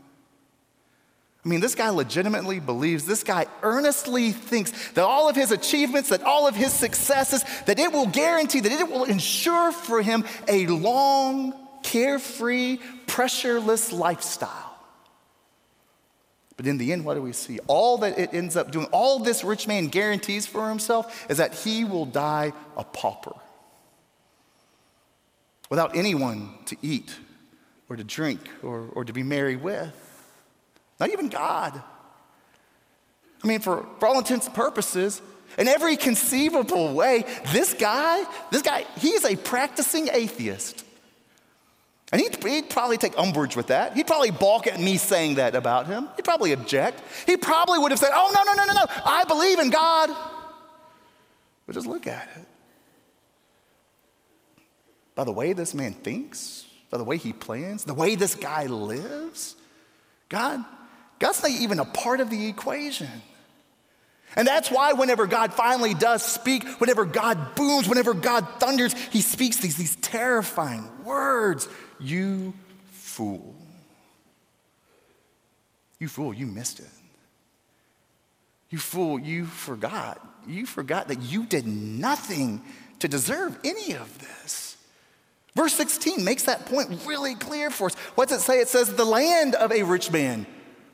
I 1.44 1.48
mean, 1.48 1.60
this 1.60 1.74
guy 1.74 1.90
legitimately 1.90 2.60
believes, 2.60 3.04
this 3.04 3.24
guy 3.24 3.46
earnestly 3.62 4.30
thinks 4.30 4.92
that 4.92 5.04
all 5.04 5.28
of 5.28 5.34
his 5.34 5.50
achievements, 5.50 6.10
that 6.10 6.22
all 6.22 6.46
of 6.46 6.54
his 6.54 6.72
successes, 6.72 7.44
that 7.66 7.80
it 7.80 7.92
will 7.92 8.06
guarantee, 8.06 8.60
that 8.60 8.70
it 8.70 8.88
will 8.88 9.04
ensure 9.04 9.72
for 9.72 10.02
him 10.02 10.24
a 10.46 10.68
long, 10.68 11.52
carefree, 11.82 12.78
pressureless 13.06 13.92
lifestyle. 13.92 14.72
But 16.56 16.68
in 16.68 16.78
the 16.78 16.92
end, 16.92 17.04
what 17.04 17.14
do 17.14 17.22
we 17.22 17.32
see? 17.32 17.58
All 17.66 17.98
that 17.98 18.20
it 18.20 18.32
ends 18.32 18.54
up 18.56 18.70
doing, 18.70 18.86
all 18.92 19.18
this 19.18 19.42
rich 19.42 19.66
man 19.66 19.88
guarantees 19.88 20.46
for 20.46 20.68
himself 20.68 21.28
is 21.28 21.38
that 21.38 21.54
he 21.54 21.82
will 21.82 22.06
die 22.06 22.52
a 22.76 22.84
pauper 22.84 23.34
without 25.70 25.96
anyone 25.96 26.50
to 26.66 26.76
eat 26.82 27.16
or 27.88 27.96
to 27.96 28.04
drink 28.04 28.40
or, 28.62 28.88
or 28.94 29.04
to 29.04 29.12
be 29.12 29.24
merry 29.24 29.56
with. 29.56 30.11
Not 31.02 31.10
even 31.10 31.28
God. 31.30 31.82
I 33.42 33.46
mean, 33.48 33.58
for, 33.58 33.84
for 33.98 34.06
all 34.06 34.18
intents 34.20 34.46
and 34.46 34.54
purposes, 34.54 35.20
in 35.58 35.66
every 35.66 35.96
conceivable 35.96 36.94
way, 36.94 37.24
this 37.52 37.74
guy, 37.74 38.24
this 38.52 38.62
guy, 38.62 38.86
he's 38.98 39.24
a 39.24 39.34
practicing 39.34 40.08
atheist. 40.12 40.84
And 42.12 42.20
he'd, 42.20 42.40
he'd, 42.44 42.70
probably 42.70 42.98
take 42.98 43.18
umbrage 43.18 43.56
with 43.56 43.66
that. 43.66 43.96
He'd 43.96 44.06
probably 44.06 44.30
balk 44.30 44.68
at 44.68 44.78
me 44.78 44.96
saying 44.96 45.36
that 45.36 45.56
about 45.56 45.88
him. 45.88 46.08
He'd 46.14 46.24
probably 46.24 46.52
object. 46.52 47.02
He 47.26 47.36
probably 47.36 47.80
would 47.80 47.90
have 47.90 47.98
said, 47.98 48.10
Oh, 48.14 48.30
no, 48.32 48.44
no, 48.44 48.54
no, 48.54 48.72
no, 48.72 48.72
no, 48.72 48.86
I 49.04 49.24
believe 49.24 49.58
in 49.58 49.70
God. 49.70 50.08
But 51.66 51.72
just 51.72 51.88
look 51.88 52.06
at 52.06 52.28
it. 52.36 52.46
By 55.16 55.24
the 55.24 55.32
way 55.32 55.52
this 55.52 55.74
man 55.74 55.94
thinks, 55.94 56.64
by 56.92 56.98
the 56.98 57.04
way 57.04 57.16
he 57.16 57.32
plans, 57.32 57.82
the 57.82 57.92
way 57.92 58.14
this 58.14 58.36
guy 58.36 58.66
lives, 58.66 59.56
God, 60.28 60.64
God's 61.22 61.40
not 61.40 61.52
even 61.52 61.78
a 61.78 61.84
part 61.84 62.18
of 62.18 62.30
the 62.30 62.48
equation. 62.48 63.06
And 64.34 64.44
that's 64.44 64.72
why 64.72 64.94
whenever 64.94 65.28
God 65.28 65.54
finally 65.54 65.94
does 65.94 66.20
speak, 66.20 66.66
whenever 66.80 67.04
God 67.04 67.54
booms, 67.54 67.88
whenever 67.88 68.12
God 68.12 68.44
thunders, 68.58 68.92
he 69.12 69.20
speaks 69.20 69.58
these, 69.58 69.76
these 69.76 69.94
terrifying 69.94 70.90
words. 71.04 71.68
You 72.00 72.54
fool. 72.90 73.54
You 76.00 76.08
fool, 76.08 76.34
you 76.34 76.46
missed 76.46 76.80
it. 76.80 76.90
You 78.68 78.78
fool, 78.78 79.20
you 79.20 79.46
forgot. 79.46 80.20
You 80.48 80.66
forgot 80.66 81.06
that 81.06 81.22
you 81.22 81.46
did 81.46 81.68
nothing 81.68 82.62
to 82.98 83.06
deserve 83.06 83.56
any 83.62 83.94
of 83.94 84.18
this. 84.18 84.76
Verse 85.54 85.74
16 85.74 86.24
makes 86.24 86.44
that 86.44 86.66
point 86.66 87.06
really 87.06 87.36
clear 87.36 87.70
for 87.70 87.86
us. 87.86 87.94
What's 88.16 88.32
it 88.32 88.40
say? 88.40 88.58
It 88.58 88.66
says, 88.66 88.92
The 88.92 89.04
land 89.04 89.54
of 89.54 89.70
a 89.70 89.84
rich 89.84 90.10
man 90.10 90.46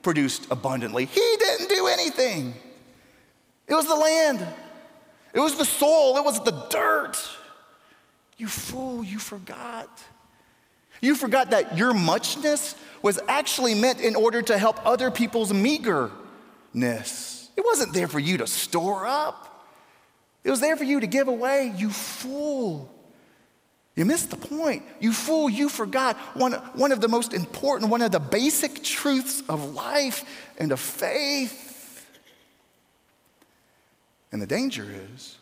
produced 0.08 0.46
abundantly. 0.50 1.04
He 1.04 1.36
didn't 1.38 1.68
do 1.68 1.86
anything. 1.86 2.54
It 3.66 3.74
was 3.74 3.86
the 3.86 3.94
land, 3.94 4.40
it 5.34 5.38
was 5.38 5.58
the 5.58 5.66
soil, 5.66 6.16
it 6.16 6.24
was 6.24 6.42
the 6.44 6.66
dirt. 6.70 7.18
You 8.38 8.46
fool, 8.46 9.04
you 9.04 9.18
forgot. 9.18 9.90
You 11.02 11.14
forgot 11.14 11.50
that 11.50 11.76
your 11.76 11.92
muchness 11.92 12.74
was 13.02 13.20
actually 13.28 13.74
meant 13.74 14.00
in 14.00 14.16
order 14.16 14.40
to 14.40 14.56
help 14.56 14.80
other 14.86 15.10
people's 15.10 15.52
meagerness. 15.52 17.50
It 17.54 17.62
wasn't 17.66 17.92
there 17.92 18.08
for 18.08 18.18
you 18.18 18.38
to 18.38 18.46
store 18.46 19.06
up, 19.06 19.62
it 20.42 20.50
was 20.50 20.60
there 20.60 20.78
for 20.78 20.84
you 20.84 21.00
to 21.00 21.06
give 21.06 21.28
away. 21.28 21.74
You 21.76 21.90
fool. 21.90 22.90
You 23.98 24.04
missed 24.04 24.30
the 24.30 24.36
point. 24.36 24.84
You 25.00 25.12
fool, 25.12 25.50
you 25.50 25.68
forgot 25.68 26.16
one, 26.36 26.52
one 26.52 26.92
of 26.92 27.00
the 27.00 27.08
most 27.08 27.34
important, 27.34 27.90
one 27.90 28.00
of 28.00 28.12
the 28.12 28.20
basic 28.20 28.84
truths 28.84 29.42
of 29.48 29.74
life 29.74 30.24
and 30.56 30.70
of 30.70 30.78
faith. 30.78 32.06
And 34.30 34.40
the 34.40 34.46
danger 34.46 34.86
is 34.88 35.36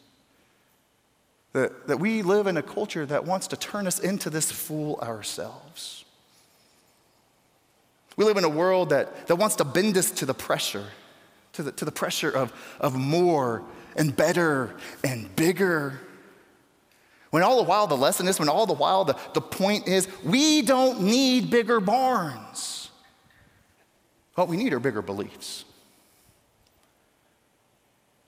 that, 1.53 1.87
that 1.87 1.99
we 1.99 2.23
live 2.23 2.47
in 2.47 2.57
a 2.57 2.63
culture 2.63 3.05
that 3.05 3.27
wants 3.27 3.47
to 3.49 3.59
turn 3.59 3.87
us 3.87 3.99
into 3.99 4.31
this 4.31 4.51
fool 4.51 4.99
ourselves. 5.03 6.07
We 8.17 8.25
live 8.25 8.39
in 8.39 8.45
a 8.45 8.49
world 8.49 8.89
that, 8.89 9.27
that 9.27 9.37
wants 9.37 9.57
to 9.57 9.65
bend 9.67 9.99
us 9.99 10.11
to 10.13 10.25
the 10.25 10.33
pressure, 10.33 10.87
to 11.53 11.63
the, 11.63 11.73
to 11.73 11.85
the 11.85 11.93
pressure 11.93 12.31
of, 12.31 12.55
of 12.81 12.95
more 12.95 13.63
and 13.97 14.17
better 14.17 14.75
and 15.05 15.37
bigger. 15.37 16.01
When 17.37 17.43
all 17.43 17.59
the 17.59 17.69
while 17.69 17.87
the 17.87 17.99
lesson 17.99 18.28
is, 18.28 18.38
when 18.38 18.49
all 18.49 18.64
the 18.64 18.73
while 18.73 19.05
the, 19.05 19.14
the 19.35 19.43
point 19.43 19.88
is, 19.88 20.09
we 20.25 20.62
don't 20.62 21.02
need 21.02 21.50
bigger 21.50 21.81
barns. 21.81 22.90
What 24.37 24.49
we 24.49 24.57
need 24.57 24.73
are 24.73 24.81
bigger 24.81 25.02
beliefs. 25.02 25.66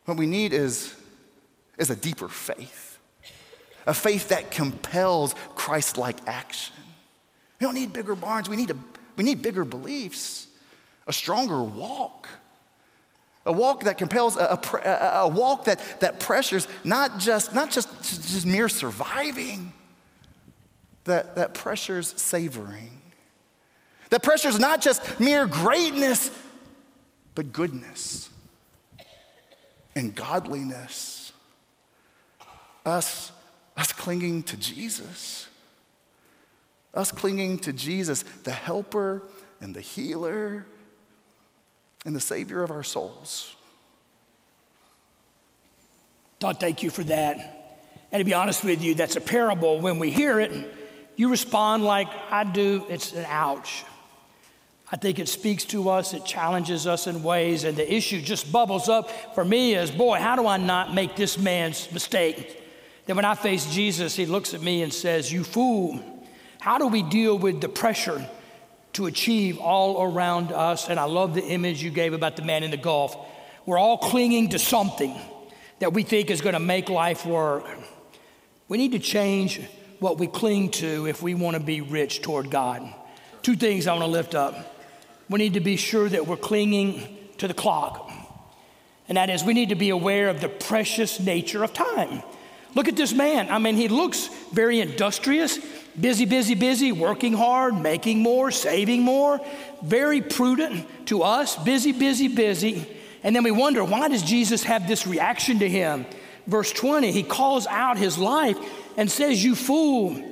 What 0.05 0.19
we 0.19 0.27
need 0.27 0.53
is, 0.53 0.95
is 1.79 1.89
a 1.89 1.97
deeper 1.97 2.29
faith, 2.29 2.99
a 3.87 3.95
faith 3.95 4.29
that 4.29 4.51
compels 4.51 5.35
Christ 5.55 5.97
like 5.97 6.19
action. 6.27 6.75
We 7.59 7.65
don't 7.65 7.77
need 7.77 7.95
bigger 7.95 8.15
barns, 8.15 8.51
we 8.51 8.57
need, 8.57 8.73
a, 8.73 8.77
we 9.17 9.25
need 9.25 9.41
bigger 9.41 9.65
beliefs, 9.65 10.49
a 11.07 11.15
stronger 11.15 11.63
walk. 11.63 12.29
A 13.49 13.53
walk 13.53 13.85
that 13.85 13.97
compels, 13.97 14.37
a, 14.37 14.61
a, 14.85 15.21
a 15.23 15.29
walk 15.29 15.65
that, 15.65 15.81
that 16.01 16.21
pressures 16.21 16.69
not 16.85 17.19
just, 17.19 17.55
not 17.55 17.71
just, 17.71 17.89
just 18.03 18.45
mere 18.45 18.69
surviving, 18.69 19.73
that, 21.05 21.35
that 21.37 21.55
pressures 21.55 22.13
savoring. 22.19 23.01
That 24.11 24.23
pressures 24.23 24.59
not 24.59 24.83
just 24.83 25.19
mere 25.19 25.47
greatness, 25.47 26.31
but 27.35 27.55
goodness 27.55 28.29
and 29.95 30.15
godliness. 30.15 31.33
Us, 32.85 33.33
us 33.79 33.93
clinging 33.93 34.43
to 34.43 34.59
Jesus. 34.59 35.49
Us 36.93 37.13
clinging 37.13 37.61
to 37.61 37.73
Jesus, 37.73 38.25
the 38.45 38.53
helper 38.53 39.23
and 39.63 39.75
the 39.75 39.81
healer 39.81 40.67
and 42.09 42.17
the 42.17 42.21
savior 42.21 42.63
of 42.63 42.71
our 42.71 42.83
souls. 42.83 43.55
Todd, 46.41 46.59
thank 46.59 46.83
you 46.83 46.89
for 46.89 47.05
that. 47.05 47.83
And 48.11 48.21
to 48.21 48.25
be 48.25 48.33
honest 48.33 48.65
with 48.65 48.83
you, 48.83 48.95
that's 48.95 49.17
a 49.17 49.21
parable. 49.21 49.79
When 49.79 49.99
we 49.99 50.11
hear 50.11 50.41
it, 50.41 50.51
you 51.17 51.29
respond 51.29 51.85
like 51.85 52.09
I 52.31 52.45
do. 52.45 52.87
It's 52.89 53.13
an 53.13 53.27
ouch. 53.29 53.85
I 54.91 54.97
think 54.97 55.19
it 55.19 55.29
speaks 55.29 55.67
to 55.67 55.91
us, 55.91 56.15
it 56.15 56.25
challenges 56.25 56.87
us 56.87 57.07
in 57.07 57.23
ways, 57.23 57.65
and 57.65 57.77
the 57.77 57.95
issue 57.95 58.23
just 58.23 58.51
bubbles 58.51 58.89
up 58.89 59.35
for 59.35 59.45
me 59.45 59.75
is 59.75 59.91
boy, 59.91 60.17
how 60.17 60.35
do 60.35 60.47
I 60.47 60.57
not 60.57 60.95
make 60.95 61.15
this 61.15 61.37
man's 61.37 61.93
mistake? 61.93 62.59
Then 63.05 63.17
when 63.17 63.27
I 63.27 63.35
face 63.35 63.67
Jesus, 63.67 64.17
he 64.17 64.25
looks 64.25 64.55
at 64.55 64.63
me 64.63 64.81
and 64.81 64.91
says, 64.91 65.31
You 65.31 65.45
fool. 65.45 66.01
How 66.59 66.79
do 66.79 66.87
we 66.87 67.03
deal 67.03 67.39
with 67.39 67.61
the 67.61 67.69
pressure 67.69 68.27
to 68.95 69.07
achieve 69.07 69.59
all 69.59 70.03
around 70.03 70.53
us? 70.53 70.89
And 70.89 70.99
I 70.99 71.05
love 71.05 71.35
the 71.35 71.45
image 71.45 71.83
you 71.83 71.91
gave 71.91 72.13
about 72.13 72.37
the 72.37 72.43
man 72.43 72.63
in 72.63 72.71
the 72.71 72.77
Gulf. 72.77 73.17
We're 73.67 73.79
all 73.79 73.99
clinging 73.99 74.51
to 74.51 74.59
something 74.59 75.15
that 75.79 75.93
we 75.93 76.03
think 76.03 76.31
is 76.31 76.41
going 76.41 76.55
to 76.55 76.61
make 76.61 76.89
life 76.89 77.25
work. 77.25 77.65
We 78.69 78.79
need 78.79 78.93
to 78.93 78.99
change 78.99 79.61
what 79.99 80.19
we 80.19 80.27
cling 80.27 80.71
to 80.71 81.07
if 81.07 81.23
we 81.23 81.35
want 81.35 81.57
to 81.57 81.63
be 81.63 81.81
rich 81.81 82.23
toward 82.23 82.51
God. 82.51 82.83
Two 83.43 83.57
things 83.57 83.87
I 83.87 83.93
want 83.93 84.05
to 84.05 84.11
lift 84.11 84.35
up 84.35 84.75
we 85.29 85.39
need 85.39 85.55
to 85.55 85.61
be 85.61 85.77
sure 85.77 86.09
that 86.09 86.27
we're 86.27 86.37
clinging 86.37 87.17
to 87.39 87.49
the 87.49 87.55
clock. 87.55 88.11
And 89.09 89.17
that 89.17 89.31
is, 89.31 89.45
we 89.45 89.55
need 89.55 89.71
to 89.71 89.75
be 89.75 89.91
aware 89.91 90.29
of 90.29 90.41
the 90.41 90.49
precious 90.49 91.21
nature 91.21 91.63
of 91.63 91.73
time. 91.73 92.23
Look 92.75 92.89
at 92.89 92.97
this 92.97 93.13
man. 93.13 93.51
I 93.51 93.59
mean, 93.59 93.77
he 93.77 93.89
looks 93.89 94.29
very 94.53 94.81
industrious, 94.81 95.59
busy, 96.01 96.25
busy, 96.25 96.55
busy, 96.55 96.93
working 96.93 97.33
hard, 97.33 97.81
making 97.81 98.21
more, 98.21 98.51
saving 98.51 99.03
more, 99.03 99.41
very 99.83 100.21
prudent 100.21 100.87
to 101.07 101.23
us, 101.23 101.57
busy, 101.57 101.93
busy, 101.93 102.29
busy. 102.29 102.87
And 103.23 103.35
then 103.35 103.45
we 103.45 103.51
wonder, 103.51 103.85
why 103.85 104.09
does 104.09 104.23
Jesus 104.23 104.63
have 104.65 104.87
this 104.87 105.07
reaction 105.07 105.59
to 105.61 105.69
him? 105.69 106.07
Verse 106.47 106.73
20, 106.73 107.13
he 107.13 107.23
calls 107.23 107.67
out 107.67 107.99
his 107.99 108.17
life 108.17 108.57
and 108.97 109.11
says, 109.11 109.43
You 109.45 109.55
fool, 109.55 110.23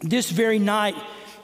this 0.00 0.30
very 0.30 0.58
night 0.58 0.94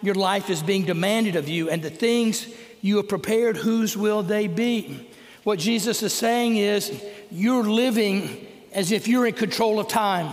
your 0.03 0.15
life 0.15 0.49
is 0.51 0.63
being 0.63 0.85
demanded 0.85 1.37
of 1.37 1.49
you, 1.49 1.69
and 1.69 1.83
the 1.83 1.91
things 1.91 2.47
you 2.81 2.97
have 2.99 3.09
prepared, 3.09 3.57
whose 3.57 3.97
will 3.97 4.23
they 4.23 4.47
be? 4.47 5.09
What 5.45 5.59
Jesus 5.59 6.03
is 6.03 6.13
saying 6.13 6.57
is, 6.57 7.03
you're 7.31 7.65
living 7.65 8.47
as 8.73 8.93
if 8.93 9.09
you're 9.09 9.27
in 9.27 9.35
control 9.35 9.81
of 9.81 9.89
time. 9.89 10.33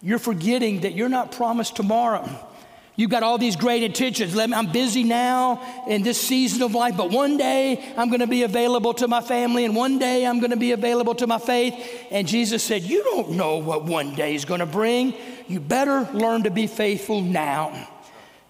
You're 0.00 0.18
forgetting 0.18 0.82
that 0.82 0.94
you're 0.94 1.08
not 1.08 1.32
promised 1.32 1.76
tomorrow. 1.76 2.28
You've 2.98 3.10
got 3.10 3.22
all 3.22 3.38
these 3.38 3.54
great 3.54 3.84
intentions. 3.84 4.36
I'm 4.36 4.72
busy 4.72 5.04
now 5.04 5.84
in 5.86 6.02
this 6.02 6.20
season 6.20 6.62
of 6.62 6.74
life, 6.74 6.96
but 6.96 7.12
one 7.12 7.36
day 7.36 7.94
I'm 7.96 8.08
going 8.08 8.20
to 8.20 8.26
be 8.26 8.42
available 8.42 8.92
to 8.94 9.06
my 9.06 9.20
family, 9.20 9.64
and 9.64 9.76
one 9.76 10.00
day 10.00 10.26
I'm 10.26 10.40
going 10.40 10.50
to 10.50 10.56
be 10.56 10.72
available 10.72 11.14
to 11.14 11.28
my 11.28 11.38
faith. 11.38 11.74
And 12.10 12.26
Jesus 12.26 12.64
said, 12.64 12.82
You 12.82 13.04
don't 13.04 13.30
know 13.30 13.58
what 13.58 13.84
one 13.84 14.16
day 14.16 14.34
is 14.34 14.44
going 14.44 14.58
to 14.58 14.66
bring. 14.66 15.14
You 15.46 15.60
better 15.60 16.08
learn 16.12 16.42
to 16.42 16.50
be 16.50 16.66
faithful 16.66 17.20
now. 17.20 17.88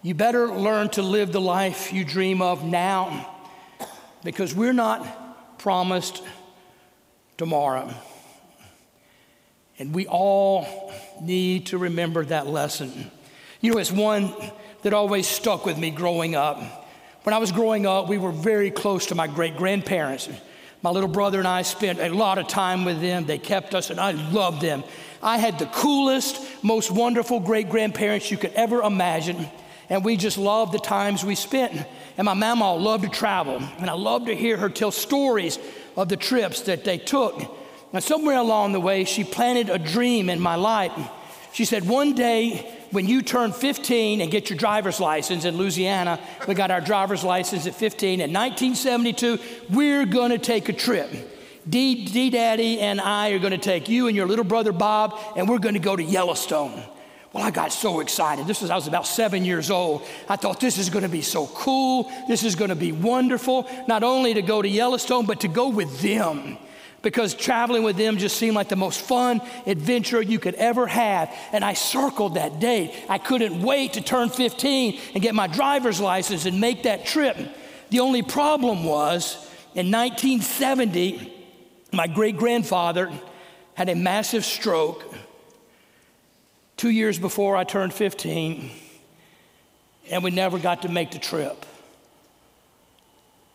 You 0.01 0.15
better 0.15 0.47
learn 0.47 0.89
to 0.89 1.03
live 1.03 1.31
the 1.31 1.41
life 1.41 1.93
you 1.93 2.03
dream 2.03 2.41
of 2.41 2.63
now 2.63 3.35
because 4.23 4.55
we're 4.55 4.73
not 4.73 5.59
promised 5.59 6.23
tomorrow. 7.37 7.93
And 9.79 9.93
we 9.93 10.05
all 10.07 10.93
need 11.21 11.67
to 11.67 11.77
remember 11.77 12.25
that 12.25 12.47
lesson. 12.47 13.09
You 13.61 13.73
know, 13.73 13.79
it's 13.79 13.91
one 13.91 14.33
that 14.83 14.93
always 14.93 15.27
stuck 15.27 15.65
with 15.65 15.77
me 15.77 15.89
growing 15.89 16.35
up. 16.35 16.57
When 17.23 17.33
I 17.33 17.37
was 17.37 17.51
growing 17.51 17.85
up, 17.85 18.07
we 18.07 18.17
were 18.17 18.31
very 18.31 18.71
close 18.71 19.07
to 19.07 19.15
my 19.15 19.27
great 19.27 19.57
grandparents. 19.57 20.29
My 20.81 20.89
little 20.89 21.09
brother 21.09 21.39
and 21.39 21.47
I 21.47 21.63
spent 21.63 21.99
a 21.99 22.09
lot 22.09 22.37
of 22.37 22.47
time 22.47 22.85
with 22.85 23.01
them. 23.01 23.25
They 23.25 23.37
kept 23.37 23.75
us, 23.75 23.89
and 23.89 23.99
I 23.99 24.11
loved 24.11 24.61
them. 24.61 24.83
I 25.21 25.37
had 25.37 25.59
the 25.59 25.65
coolest, 25.65 26.41
most 26.63 26.91
wonderful 26.91 27.39
great 27.39 27.69
grandparents 27.69 28.31
you 28.31 28.37
could 28.37 28.53
ever 28.53 28.81
imagine 28.81 29.49
and 29.89 30.05
we 30.05 30.17
just 30.17 30.37
loved 30.37 30.71
the 30.71 30.79
times 30.79 31.25
we 31.25 31.35
spent. 31.35 31.85
And 32.17 32.25
my 32.25 32.33
mama 32.33 32.75
loved 32.75 33.03
to 33.03 33.09
travel, 33.09 33.61
and 33.79 33.89
I 33.89 33.93
loved 33.93 34.27
to 34.27 34.35
hear 34.35 34.57
her 34.57 34.69
tell 34.69 34.91
stories 34.91 35.57
of 35.95 36.09
the 36.09 36.17
trips 36.17 36.61
that 36.61 36.83
they 36.83 36.97
took. 36.97 37.57
And 37.91 38.03
somewhere 38.03 38.37
along 38.37 38.73
the 38.73 38.79
way, 38.79 39.03
she 39.03 39.23
planted 39.23 39.69
a 39.69 39.79
dream 39.79 40.29
in 40.29 40.39
my 40.39 40.55
life. 40.55 40.93
She 41.53 41.65
said, 41.65 41.87
One 41.87 42.13
day, 42.13 42.77
when 42.91 43.07
you 43.07 43.21
turn 43.21 43.51
15 43.51 44.21
and 44.21 44.31
get 44.31 44.49
your 44.49 44.57
driver's 44.57 44.99
license 44.99 45.45
in 45.45 45.57
Louisiana, 45.57 46.19
we 46.47 46.53
got 46.53 46.71
our 46.71 46.81
driver's 46.81 47.23
license 47.23 47.65
at 47.65 47.75
15. 47.75 48.21
In 48.21 48.31
1972, 48.31 49.39
we're 49.69 50.05
going 50.05 50.31
to 50.31 50.37
take 50.37 50.69
a 50.69 50.73
trip. 50.73 51.09
D, 51.67 52.05
D 52.05 52.29
Daddy 52.29 52.79
and 52.79 53.01
I 53.01 53.29
are 53.31 53.39
going 53.39 53.51
to 53.51 53.57
take 53.57 53.89
you 53.89 54.07
and 54.07 54.15
your 54.15 54.27
little 54.27 54.45
brother 54.45 54.71
Bob, 54.71 55.19
and 55.35 55.49
we're 55.49 55.59
going 55.59 55.75
to 55.75 55.79
go 55.79 55.95
to 55.95 56.03
Yellowstone. 56.03 56.83
Well, 57.33 57.43
I 57.43 57.51
got 57.51 57.71
so 57.71 57.99
excited. 57.99 58.47
This 58.47 58.61
was 58.61 58.71
I 58.71 58.75
was 58.75 58.87
about 58.87 59.05
seven 59.05 59.45
years 59.45 59.69
old. 59.69 60.03
I 60.27 60.35
thought 60.35 60.59
this 60.59 60.79
is 60.79 60.89
going 60.89 61.03
to 61.03 61.09
be 61.09 61.21
so 61.21 61.45
cool. 61.47 62.11
This 62.27 62.43
is 62.43 62.55
going 62.55 62.69
to 62.69 62.75
be 62.75 62.91
wonderful. 62.91 63.69
Not 63.87 64.01
only 64.01 64.33
to 64.35 64.41
go 64.41 64.63
to 64.63 64.67
Yellowstone, 64.67 65.27
but 65.27 65.41
to 65.41 65.47
go 65.47 65.69
with 65.69 66.01
them 66.01 66.57
because 67.01 67.33
traveling 67.33 67.83
with 67.83 67.97
them 67.97 68.17
just 68.17 68.37
seemed 68.37 68.55
like 68.55 68.69
the 68.69 68.75
most 68.75 68.99
fun 69.01 69.41
adventure 69.65 70.21
you 70.21 70.39
could 70.39 70.55
ever 70.55 70.87
have. 70.87 71.33
And 71.51 71.63
I 71.63 71.73
circled 71.73 72.35
that 72.35 72.59
date. 72.59 72.93
I 73.07 73.17
couldn't 73.17 73.61
wait 73.61 73.93
to 73.93 74.01
turn 74.01 74.29
15 74.29 74.99
and 75.13 75.23
get 75.23 75.35
my 75.35 75.47
driver's 75.47 75.99
license 75.99 76.45
and 76.45 76.59
make 76.59 76.83
that 76.83 77.05
trip. 77.05 77.37
The 77.89 78.01
only 78.01 78.21
problem 78.21 78.83
was 78.83 79.35
in 79.75 79.91
1970, 79.91 81.33
my 81.93 82.07
great 82.07 82.37
grandfather 82.37 83.11
had 83.73 83.89
a 83.89 83.95
massive 83.95 84.43
stroke 84.43 85.03
two 86.75 86.89
years 86.89 87.19
before 87.19 87.55
I 87.55 87.63
turned 87.63 87.93
15, 87.93 88.71
and 90.11 90.23
we 90.23 90.31
never 90.31 90.59
got 90.59 90.83
to 90.83 90.89
make 90.89 91.11
the 91.11 91.19
trip. 91.19 91.65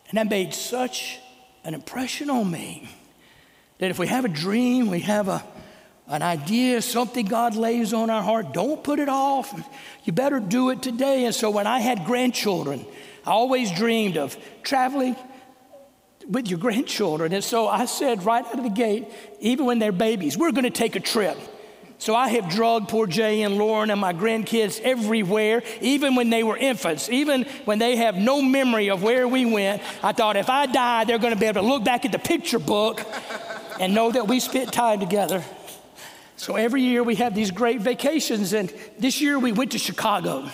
And 0.09 0.17
that 0.17 0.29
made 0.29 0.53
such 0.53 1.19
an 1.63 1.73
impression 1.73 2.29
on 2.29 2.49
me 2.49 2.89
that 3.79 3.89
if 3.89 3.99
we 3.99 4.07
have 4.07 4.25
a 4.25 4.29
dream, 4.29 4.89
we 4.89 5.01
have 5.01 5.27
a, 5.27 5.43
an 6.07 6.21
idea, 6.21 6.81
something 6.81 7.25
God 7.25 7.55
lays 7.55 7.93
on 7.93 8.09
our 8.09 8.21
heart, 8.21 8.53
don't 8.53 8.83
put 8.83 8.99
it 8.99 9.09
off. 9.09 9.53
You 10.03 10.13
better 10.13 10.39
do 10.39 10.69
it 10.69 10.81
today. 10.81 11.25
And 11.25 11.33
so 11.33 11.49
when 11.49 11.67
I 11.67 11.79
had 11.79 12.05
grandchildren, 12.05 12.85
I 13.25 13.31
always 13.31 13.71
dreamed 13.71 14.17
of 14.17 14.37
traveling 14.63 15.15
with 16.29 16.47
your 16.47 16.59
grandchildren. 16.59 17.33
And 17.33 17.43
so 17.43 17.67
I 17.67 17.85
said 17.85 18.23
right 18.23 18.45
out 18.45 18.57
of 18.57 18.63
the 18.63 18.69
gate, 18.69 19.07
even 19.39 19.65
when 19.65 19.79
they're 19.79 19.91
babies, 19.91 20.37
we're 20.37 20.51
going 20.51 20.63
to 20.63 20.69
take 20.69 20.95
a 20.95 20.99
trip. 20.99 21.37
So 21.97 22.13
I 22.13 22.27
have 22.29 22.49
drugged 22.49 22.89
poor 22.89 23.07
Jay 23.07 23.41
and 23.41 23.57
Lauren 23.57 23.89
and 23.89 23.99
my 23.99 24.13
grandkids 24.13 24.81
everywhere, 24.81 25.63
even 25.81 26.15
when 26.15 26.29
they 26.29 26.43
were 26.43 26.57
infants, 26.57 27.09
even 27.09 27.43
when 27.63 27.79
they 27.79 27.95
have 27.95 28.15
no 28.15 28.41
memory 28.41 28.89
of 28.89 29.01
where 29.01 29.27
we 29.27 29.45
went. 29.45 29.81
I 30.03 30.11
thought 30.11 30.35
if 30.35 30.49
I 30.49 30.65
die, 30.65 31.05
they're 31.05 31.19
going 31.19 31.33
to 31.33 31.39
be 31.39 31.45
able 31.45 31.61
to 31.61 31.67
look 31.67 31.85
back 31.85 32.03
at 32.03 32.11
the 32.11 32.19
picture 32.19 32.59
book 32.59 33.01
and 33.79 33.93
know 33.93 34.11
that 34.11 34.27
we 34.27 34.39
spent 34.39 34.71
time 34.73 34.99
together. 34.99 35.43
So 36.37 36.55
every 36.55 36.81
year 36.81 37.03
we 37.03 37.15
have 37.15 37.33
these 37.33 37.51
great 37.51 37.81
vacations, 37.81 38.53
and 38.53 38.73
this 38.99 39.21
year 39.21 39.39
we 39.39 39.51
went 39.51 39.71
to 39.71 39.77
Chicago. 39.77 40.49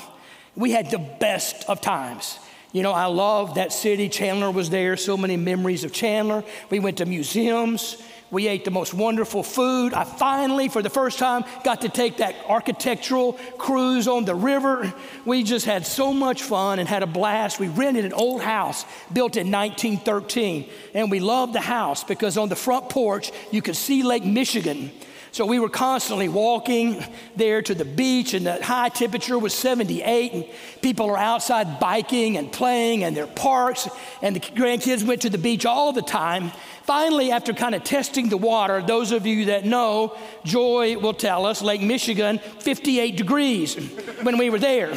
We 0.56 0.72
had 0.72 0.92
the 0.92 1.00
best 1.00 1.64
of 1.68 1.82
times. 1.82 2.38
You 2.72 2.84
know, 2.84 2.92
I 2.92 3.06
love 3.06 3.56
that 3.56 3.74
city. 3.74 4.08
Chandler 4.08 4.52
was 4.52 4.70
there, 4.70 4.96
so 4.96 5.18
many 5.18 5.38
memories 5.38 5.84
of 5.84 5.92
Chandler. 5.92 6.44
We 6.70 6.80
went 6.80 6.98
to 6.98 7.06
museums. 7.06 8.02
We 8.32 8.48
ate 8.48 8.64
the 8.64 8.72
most 8.72 8.94
wonderful 8.94 9.44
food. 9.44 9.94
I 9.94 10.06
finally, 10.06 10.70
for 10.70 10.82
the 10.82 10.90
first 10.90 11.20
time, 11.20 11.44
got 11.66 11.82
to 11.82 11.90
take 11.90 12.18
that 12.18 12.34
architectural 12.48 13.34
cruise 13.58 14.08
on 14.08 14.24
the 14.24 14.34
river. 14.34 14.94
We 15.26 15.44
just 15.44 15.66
had 15.66 15.86
so 15.86 16.14
much 16.14 16.42
fun 16.42 16.80
and 16.80 16.88
had 16.88 17.04
a 17.04 17.08
blast. 17.08 17.60
We 17.60 17.68
rented 17.68 18.06
an 18.06 18.14
old 18.14 18.42
house 18.42 18.86
built 19.12 19.36
in 19.36 19.52
1913, 19.52 20.70
and 20.94 21.12
we 21.12 21.20
loved 21.20 21.52
the 21.52 21.62
house 21.62 22.06
because 22.06 22.38
on 22.38 22.48
the 22.48 22.56
front 22.56 22.90
porch 22.90 23.34
you 23.52 23.62
could 23.62 23.76
see 23.76 24.02
Lake 24.02 24.24
Michigan. 24.24 24.92
So 25.34 25.46
we 25.46 25.60
were 25.60 25.70
constantly 25.70 26.28
walking 26.28 27.04
there 27.38 27.62
to 27.62 27.74
the 27.74 27.86
beach, 27.86 28.34
and 28.34 28.46
the 28.46 28.62
high 28.62 28.90
temperature 28.90 29.40
was 29.40 29.54
78, 29.54 30.34
and 30.34 30.46
people 30.82 31.10
are 31.10 31.18
outside 31.18 31.80
biking 31.80 32.36
and 32.36 32.52
playing, 32.52 33.06
and 33.06 33.16
their 33.16 33.28
parks, 33.28 33.88
and 34.22 34.36
the 34.36 34.42
grandkids 34.42 35.08
went 35.08 35.22
to 35.22 35.30
the 35.30 35.38
beach 35.38 35.66
all 35.66 35.94
the 35.94 36.02
time. 36.02 36.52
Finally, 36.84 37.32
after 37.32 37.54
kind 37.54 37.74
of 37.74 37.84
testing 37.86 38.28
the 38.28 38.36
water, 38.36 38.82
those 38.82 39.14
of 39.14 39.26
you 39.26 39.46
that 39.46 39.64
know, 39.64 40.18
Joy 40.44 40.98
will 40.98 41.14
tell 41.14 41.46
us 41.46 41.62
Lake 41.62 41.82
Michigan, 41.82 42.40
58 42.40 43.16
degrees 43.16 43.76
when 44.24 44.38
we 44.38 44.50
were 44.50 44.60
there. 44.60 44.94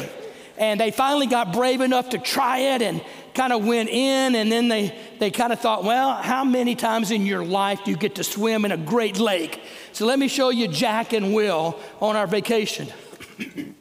And 0.57 0.79
they 0.79 0.91
finally 0.91 1.27
got 1.27 1.51
brave 1.51 1.81
enough 1.81 2.09
to 2.11 2.17
try 2.17 2.59
it 2.59 2.81
and 2.81 3.03
kind 3.33 3.51
of 3.51 3.65
went 3.65 3.89
in, 3.89 4.35
and 4.35 4.51
then 4.51 4.69
they, 4.69 4.97
they 5.19 5.29
kind 5.29 5.51
of 5.51 5.59
thought, 5.59 5.83
well, 5.83 6.13
how 6.13 6.45
many 6.45 6.75
times 6.75 7.11
in 7.11 7.25
your 7.25 7.43
life 7.43 7.83
do 7.83 7.91
you 7.91 7.97
get 7.97 8.15
to 8.15 8.23
swim 8.23 8.63
in 8.63 8.71
a 8.71 8.77
great 8.77 9.19
lake? 9.19 9.61
So 9.91 10.05
let 10.05 10.17
me 10.17 10.29
show 10.29 10.49
you 10.49 10.67
Jack 10.67 11.11
and 11.13 11.35
Will 11.35 11.77
on 11.99 12.15
our 12.15 12.27
vacation. 12.27 12.87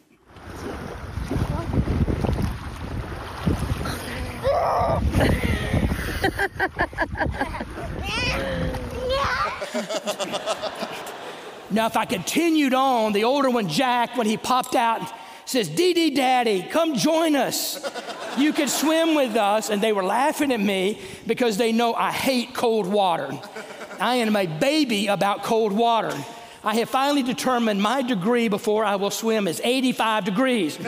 now, 11.70 11.86
if 11.86 11.96
I 11.96 12.04
continued 12.04 12.74
on, 12.74 13.12
the 13.12 13.24
older 13.24 13.50
one, 13.50 13.68
Jack, 13.68 14.16
when 14.16 14.26
he 14.26 14.36
popped 14.36 14.74
out, 14.74 15.00
says, 15.46 15.68
Dee 15.68 15.92
Dee 15.92 16.10
Daddy, 16.10 16.62
come 16.62 16.96
join 16.96 17.36
us. 17.36 17.84
You 18.38 18.52
could 18.52 18.70
swim 18.70 19.14
with 19.14 19.36
us. 19.36 19.70
And 19.70 19.82
they 19.82 19.92
were 19.92 20.04
laughing 20.04 20.52
at 20.52 20.60
me 20.60 21.00
because 21.26 21.56
they 21.56 21.72
know 21.72 21.94
I 21.94 22.10
hate 22.10 22.54
cold 22.54 22.86
water. 22.86 23.30
I 24.00 24.16
am 24.16 24.34
a 24.36 24.46
baby 24.46 25.06
about 25.06 25.42
cold 25.42 25.72
water. 25.72 26.14
I 26.64 26.74
have 26.76 26.88
finally 26.88 27.22
determined 27.22 27.82
my 27.82 28.00
degree 28.00 28.48
before 28.48 28.86
I 28.86 28.96
will 28.96 29.10
swim 29.10 29.46
is 29.46 29.60
85 29.62 30.24
degrees. 30.24 30.78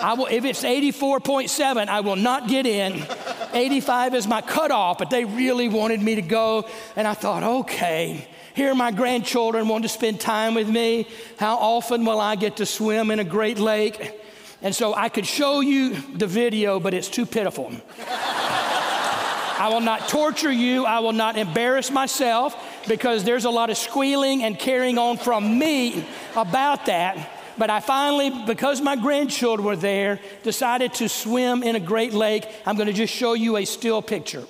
I 0.00 0.14
will, 0.14 0.26
if 0.26 0.44
it's 0.46 0.62
84.7, 0.62 1.88
I 1.88 2.00
will 2.00 2.16
not 2.16 2.48
get 2.48 2.66
in. 2.66 3.04
85 3.52 4.14
is 4.14 4.26
my 4.26 4.40
cutoff, 4.40 4.96
but 4.96 5.10
they 5.10 5.26
really 5.26 5.68
wanted 5.68 6.00
me 6.00 6.14
to 6.14 6.22
go. 6.22 6.66
And 6.96 7.06
I 7.06 7.12
thought, 7.12 7.42
okay, 7.42 8.26
here 8.54 8.74
my 8.74 8.90
grandchildren 8.90 9.68
want 9.68 9.82
to 9.84 9.88
spend 9.88 10.20
time 10.20 10.54
with 10.54 10.68
me. 10.68 11.08
How 11.38 11.56
often 11.56 12.04
will 12.04 12.20
I 12.20 12.36
get 12.36 12.56
to 12.56 12.66
swim 12.66 13.10
in 13.10 13.18
a 13.18 13.24
great 13.24 13.58
lake? 13.58 14.20
And 14.60 14.74
so 14.74 14.94
I 14.94 15.08
could 15.08 15.26
show 15.26 15.60
you 15.60 15.94
the 15.94 16.26
video, 16.26 16.78
but 16.78 16.94
it's 16.94 17.08
too 17.08 17.26
pitiful. 17.26 17.72
I 17.98 19.68
will 19.72 19.80
not 19.80 20.08
torture 20.08 20.52
you. 20.52 20.84
I 20.84 21.00
will 21.00 21.12
not 21.12 21.36
embarrass 21.36 21.90
myself 21.90 22.56
because 22.88 23.24
there's 23.24 23.44
a 23.44 23.50
lot 23.50 23.70
of 23.70 23.76
squealing 23.76 24.42
and 24.42 24.58
carrying 24.58 24.98
on 24.98 25.16
from 25.16 25.58
me 25.58 26.04
about 26.36 26.86
that. 26.86 27.30
But 27.58 27.70
I 27.70 27.80
finally, 27.80 28.30
because 28.46 28.80
my 28.80 28.96
grandchildren 28.96 29.66
were 29.66 29.76
there, 29.76 30.20
decided 30.42 30.94
to 30.94 31.08
swim 31.08 31.62
in 31.62 31.76
a 31.76 31.80
great 31.80 32.12
lake. 32.12 32.46
I'm 32.66 32.76
going 32.76 32.88
to 32.88 32.92
just 32.92 33.14
show 33.14 33.34
you 33.34 33.56
a 33.56 33.64
still 33.64 34.02
picture. 34.02 34.44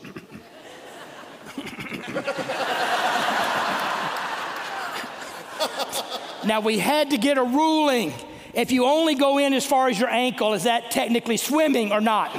Now, 6.45 6.61
we 6.61 6.79
had 6.79 7.11
to 7.11 7.19
get 7.19 7.39
a 7.39 7.43
ruling. 7.43 8.13
If 8.55 8.71
you 8.71 8.85
only 8.85 9.15
go 9.15 9.39
in 9.39 9.55
as 9.55 9.65
far 9.65 9.89
as 9.89 9.99
your 9.99 10.11
ankle, 10.11 10.55
is 10.55 10.65
that 10.65 10.91
technically 10.91 11.37
swimming 11.37 11.93
or 11.93 12.01
not? 12.01 12.37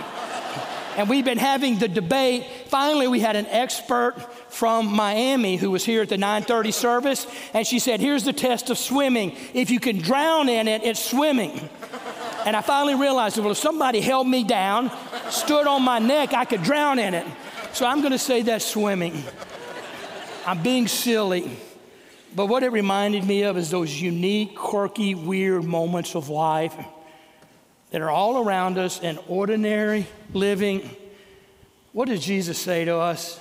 and 0.98 1.10
we've 1.10 1.26
been 1.26 1.38
having 1.38 1.78
the 1.78 1.88
debate. 1.88 2.46
Finally, 2.68 3.08
we 3.08 3.20
had 3.20 3.36
an 3.36 3.48
expert 3.48 4.16
from 4.50 4.94
Miami 4.94 5.56
who 5.56 5.72
was 5.72 5.84
here 5.84 6.04
at 6.04 6.10
the 6.10 6.18
9:30 6.18 6.72
service, 6.72 7.28
and 7.54 7.66
she 7.66 7.80
said, 7.80 8.00
"Here's 8.00 8.24
the 8.24 8.34
test 8.34 8.70
of 8.70 8.78
swimming. 8.78 9.36
If 9.54 9.70
you 9.70 9.80
can 9.80 9.98
drown 10.00 10.50
in 10.50 10.68
it, 10.68 10.84
it's 10.84 11.04
swimming." 11.04 11.70
And 12.46 12.56
I 12.56 12.62
finally 12.62 12.96
realized, 12.96 13.38
well, 13.38 13.52
if 13.52 13.58
somebody 13.58 14.02
held 14.02 14.28
me 14.28 14.44
down, 14.44 14.92
stood 15.30 15.66
on 15.66 15.82
my 15.82 16.00
neck, 16.00 16.34
I 16.34 16.44
could 16.44 16.62
drown 16.62 17.00
in 17.00 17.14
it. 17.14 17.26
So 17.72 17.86
I'm 17.86 18.02
going 18.02 18.12
to 18.12 18.20
say 18.20 18.42
that's 18.42 18.66
swimming. 18.66 19.24
I'm 20.46 20.62
being 20.62 20.90
silly. 20.90 21.58
But 22.36 22.48
what 22.48 22.64
it 22.64 22.72
reminded 22.72 23.26
me 23.26 23.44
of 23.44 23.58
is 23.58 23.70
those 23.70 24.02
unique, 24.02 24.56
quirky, 24.56 25.14
weird 25.14 25.64
moments 25.64 26.16
of 26.16 26.30
life 26.30 26.76
that 27.92 28.02
are 28.02 28.10
all 28.10 28.44
around 28.44 28.80
us 28.80 29.02
in 29.02 29.20
ordinary 29.28 30.08
living. 30.34 30.90
What 31.92 32.08
does 32.08 32.26
Jesus 32.26 32.58
say 32.58 32.86
to 32.86 32.98
us? 32.98 33.40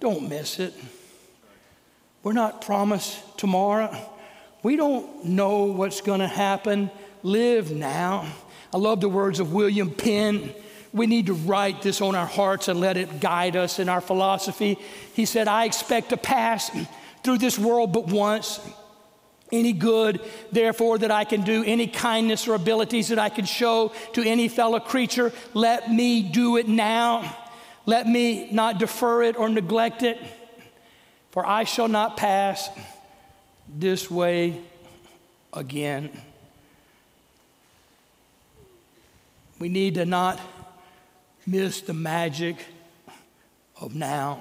Don't 0.00 0.28
miss 0.28 0.58
it. 0.58 0.74
We're 2.24 2.32
not 2.32 2.62
promised 2.62 3.38
tomorrow. 3.38 3.96
We 4.64 4.76
don't 4.76 5.26
know 5.26 5.64
what's 5.66 6.00
going 6.00 6.20
to 6.20 6.26
happen. 6.26 6.90
Live 7.22 7.70
now. 7.70 8.26
I 8.72 8.78
love 8.78 9.00
the 9.00 9.08
words 9.08 9.38
of 9.38 9.52
William 9.52 9.90
Penn. 9.90 10.52
We 10.92 11.06
need 11.06 11.26
to 11.26 11.34
write 11.34 11.82
this 11.82 12.00
on 12.00 12.16
our 12.16 12.26
hearts 12.26 12.66
and 12.66 12.80
let 12.80 12.96
it 12.96 13.20
guide 13.20 13.54
us 13.54 13.78
in 13.78 13.88
our 13.88 14.00
philosophy. 14.00 14.78
He 15.12 15.26
said, 15.26 15.46
I 15.46 15.64
expect 15.64 16.10
to 16.10 16.16
pass 16.16 16.70
through 17.24 17.38
this 17.38 17.58
world 17.58 17.92
but 17.92 18.06
once 18.06 18.60
any 19.52 19.72
good, 19.72 20.20
therefore, 20.52 20.98
that 20.98 21.10
I 21.10 21.24
can 21.24 21.42
do, 21.42 21.62
any 21.64 21.86
kindness 21.86 22.48
or 22.48 22.54
abilities 22.54 23.08
that 23.08 23.18
I 23.18 23.28
can 23.28 23.44
show 23.44 23.92
to 24.14 24.22
any 24.22 24.48
fellow 24.48 24.80
creature, 24.80 25.32
let 25.52 25.90
me 25.90 26.22
do 26.22 26.56
it 26.56 26.66
now. 26.66 27.36
Let 27.86 28.06
me 28.06 28.50
not 28.50 28.78
defer 28.78 29.22
it 29.22 29.36
or 29.36 29.48
neglect 29.48 30.02
it, 30.02 30.20
for 31.30 31.46
I 31.46 31.64
shall 31.64 31.88
not 31.88 32.16
pass 32.16 32.68
this 33.68 34.10
way 34.10 34.60
again. 35.52 36.10
We 39.58 39.68
need 39.68 39.94
to 39.94 40.06
not 40.06 40.40
miss 41.46 41.82
the 41.82 41.94
magic 41.94 42.56
of 43.80 43.94
now. 43.94 44.40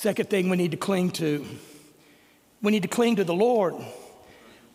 Second 0.00 0.30
thing 0.30 0.48
we 0.48 0.56
need 0.56 0.70
to 0.70 0.76
cling 0.76 1.10
to 1.10 1.44
we 2.62 2.70
need 2.70 2.82
to 2.82 2.88
cling 2.88 3.16
to 3.16 3.24
the 3.24 3.34
Lord. 3.34 3.74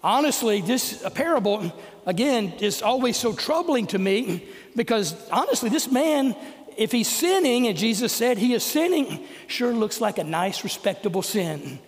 Honestly, 0.04 0.60
this 0.60 1.02
parable, 1.14 1.72
again, 2.06 2.52
is 2.60 2.82
always 2.82 3.16
so 3.16 3.32
troubling 3.32 3.88
to 3.88 3.98
me 3.98 4.46
because 4.76 5.16
honestly, 5.30 5.70
this 5.70 5.90
man, 5.90 6.36
if 6.76 6.92
he's 6.92 7.08
sinning, 7.08 7.68
and 7.68 7.78
Jesus 7.78 8.12
said 8.12 8.38
he 8.38 8.54
is 8.54 8.66
sinning, 8.66 9.26
sure 9.48 9.72
looks 9.72 10.02
like 10.02 10.18
a 10.18 10.26
nice, 10.26 10.62
respectable 10.66 11.22
sin. 11.22 11.80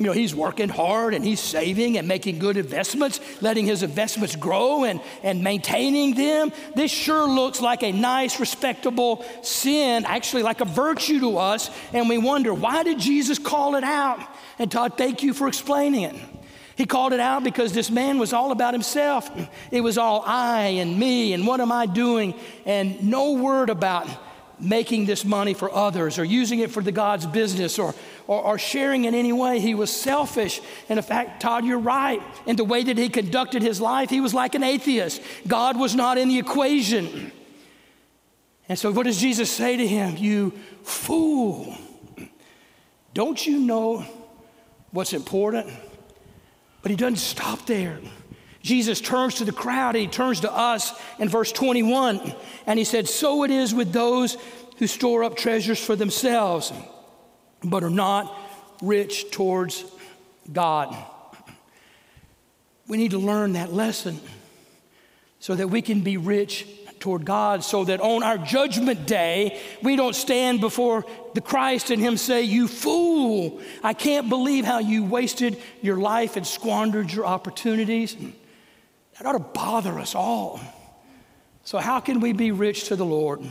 You 0.00 0.06
know, 0.06 0.12
he's 0.12 0.34
working 0.34 0.70
hard 0.70 1.12
and 1.12 1.22
he's 1.22 1.40
saving 1.40 1.98
and 1.98 2.08
making 2.08 2.38
good 2.38 2.56
investments, 2.56 3.20
letting 3.42 3.66
his 3.66 3.82
investments 3.82 4.34
grow 4.34 4.84
and, 4.84 4.98
and 5.22 5.44
maintaining 5.44 6.14
them. 6.14 6.52
This 6.74 6.90
sure 6.90 7.28
looks 7.28 7.60
like 7.60 7.82
a 7.82 7.92
nice, 7.92 8.40
respectable 8.40 9.22
sin, 9.42 10.06
actually 10.06 10.42
like 10.42 10.62
a 10.62 10.64
virtue 10.64 11.20
to 11.20 11.36
us. 11.36 11.70
And 11.92 12.08
we 12.08 12.16
wonder, 12.16 12.54
why 12.54 12.82
did 12.82 12.98
Jesus 12.98 13.38
call 13.38 13.74
it 13.74 13.84
out? 13.84 14.26
And 14.58 14.72
Todd, 14.72 14.96
thank 14.96 15.22
you 15.22 15.34
for 15.34 15.48
explaining 15.48 16.04
it. 16.04 16.16
He 16.76 16.86
called 16.86 17.12
it 17.12 17.20
out 17.20 17.44
because 17.44 17.74
this 17.74 17.90
man 17.90 18.18
was 18.18 18.32
all 18.32 18.52
about 18.52 18.72
himself. 18.72 19.30
It 19.70 19.82
was 19.82 19.98
all 19.98 20.22
I 20.24 20.78
and 20.80 20.98
me 20.98 21.34
and 21.34 21.46
what 21.46 21.60
am 21.60 21.70
I 21.70 21.84
doing, 21.84 22.32
and 22.64 23.02
no 23.02 23.32
word 23.32 23.68
about 23.68 24.08
making 24.60 25.06
this 25.06 25.24
money 25.24 25.54
for 25.54 25.72
others 25.74 26.18
or 26.18 26.24
using 26.24 26.58
it 26.58 26.70
for 26.70 26.82
the 26.82 26.92
God's 26.92 27.26
business 27.26 27.78
or, 27.78 27.94
or, 28.26 28.42
or, 28.42 28.58
sharing 28.58 29.04
in 29.04 29.14
any 29.14 29.32
way. 29.32 29.60
He 29.60 29.74
was 29.74 29.90
selfish. 29.90 30.60
And 30.88 30.98
in 30.98 31.04
fact, 31.04 31.42
Todd, 31.42 31.64
you're 31.64 31.78
right. 31.78 32.22
In 32.46 32.56
the 32.56 32.64
way 32.64 32.82
that 32.84 32.98
he 32.98 33.08
conducted 33.08 33.62
his 33.62 33.80
life, 33.80 34.10
he 34.10 34.20
was 34.20 34.34
like 34.34 34.54
an 34.54 34.62
atheist. 34.62 35.22
God 35.46 35.78
was 35.78 35.94
not 35.94 36.18
in 36.18 36.28
the 36.28 36.38
equation. 36.38 37.32
And 38.68 38.78
so, 38.78 38.92
what 38.92 39.06
does 39.06 39.20
Jesus 39.20 39.50
say 39.50 39.76
to 39.76 39.86
him? 39.86 40.16
You 40.16 40.52
fool. 40.82 41.76
Don't 43.14 43.44
you 43.44 43.58
know 43.58 44.04
what's 44.92 45.12
important? 45.12 45.68
But 46.82 46.90
he 46.90 46.96
doesn't 46.96 47.16
stop 47.16 47.66
there. 47.66 47.98
Jesus 48.62 49.00
turns 49.00 49.36
to 49.36 49.44
the 49.44 49.52
crowd 49.52 49.96
and 49.96 50.02
he 50.02 50.06
turns 50.06 50.40
to 50.40 50.52
us 50.52 50.92
in 51.18 51.28
verse 51.28 51.50
21 51.50 52.34
and 52.66 52.78
he 52.78 52.84
said, 52.84 53.08
So 53.08 53.44
it 53.44 53.50
is 53.50 53.74
with 53.74 53.92
those 53.92 54.36
who 54.78 54.86
store 54.86 55.24
up 55.24 55.36
treasures 55.36 55.82
for 55.82 55.96
themselves, 55.96 56.72
but 57.64 57.82
are 57.82 57.90
not 57.90 58.34
rich 58.82 59.30
towards 59.30 59.84
God. 60.52 60.96
We 62.86 62.96
need 62.96 63.12
to 63.12 63.18
learn 63.18 63.54
that 63.54 63.72
lesson 63.72 64.20
so 65.38 65.54
that 65.54 65.68
we 65.68 65.80
can 65.80 66.00
be 66.00 66.16
rich 66.16 66.66
toward 66.98 67.24
God, 67.24 67.64
so 67.64 67.84
that 67.84 68.00
on 68.00 68.22
our 68.22 68.36
judgment 68.36 69.06
day, 69.06 69.58
we 69.82 69.96
don't 69.96 70.14
stand 70.14 70.60
before 70.60 71.06
the 71.34 71.40
Christ 71.40 71.90
and 71.90 72.00
Him 72.00 72.16
say, 72.18 72.42
You 72.42 72.68
fool, 72.68 73.60
I 73.82 73.94
can't 73.94 74.28
believe 74.28 74.66
how 74.66 74.80
you 74.80 75.04
wasted 75.04 75.56
your 75.80 75.96
life 75.96 76.36
and 76.36 76.46
squandered 76.46 77.10
your 77.10 77.26
opportunities. 77.26 78.16
That 79.20 79.28
ought 79.28 79.32
to 79.32 79.38
bother 79.38 79.98
us 79.98 80.14
all. 80.14 80.60
So, 81.64 81.76
how 81.76 82.00
can 82.00 82.20
we 82.20 82.32
be 82.32 82.52
rich 82.52 82.84
to 82.84 82.96
the 82.96 83.04
Lord? 83.04 83.42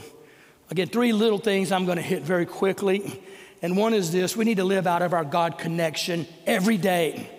Again, 0.72 0.88
three 0.88 1.14
little 1.14 1.38
things 1.38 1.72
I'm 1.72 1.86
going 1.86 1.98
to 1.98 2.04
hit 2.04 2.24
very 2.24 2.48
quickly. 2.48 3.22
And 3.62 3.78
one 3.78 3.94
is 3.94 4.12
this 4.12 4.36
we 4.36 4.46
need 4.46 4.58
to 4.58 4.64
live 4.64 4.88
out 4.88 5.04
of 5.04 5.14
our 5.14 5.24
God 5.24 5.60
connection 5.60 6.26
every 6.48 6.78
day. 6.78 7.30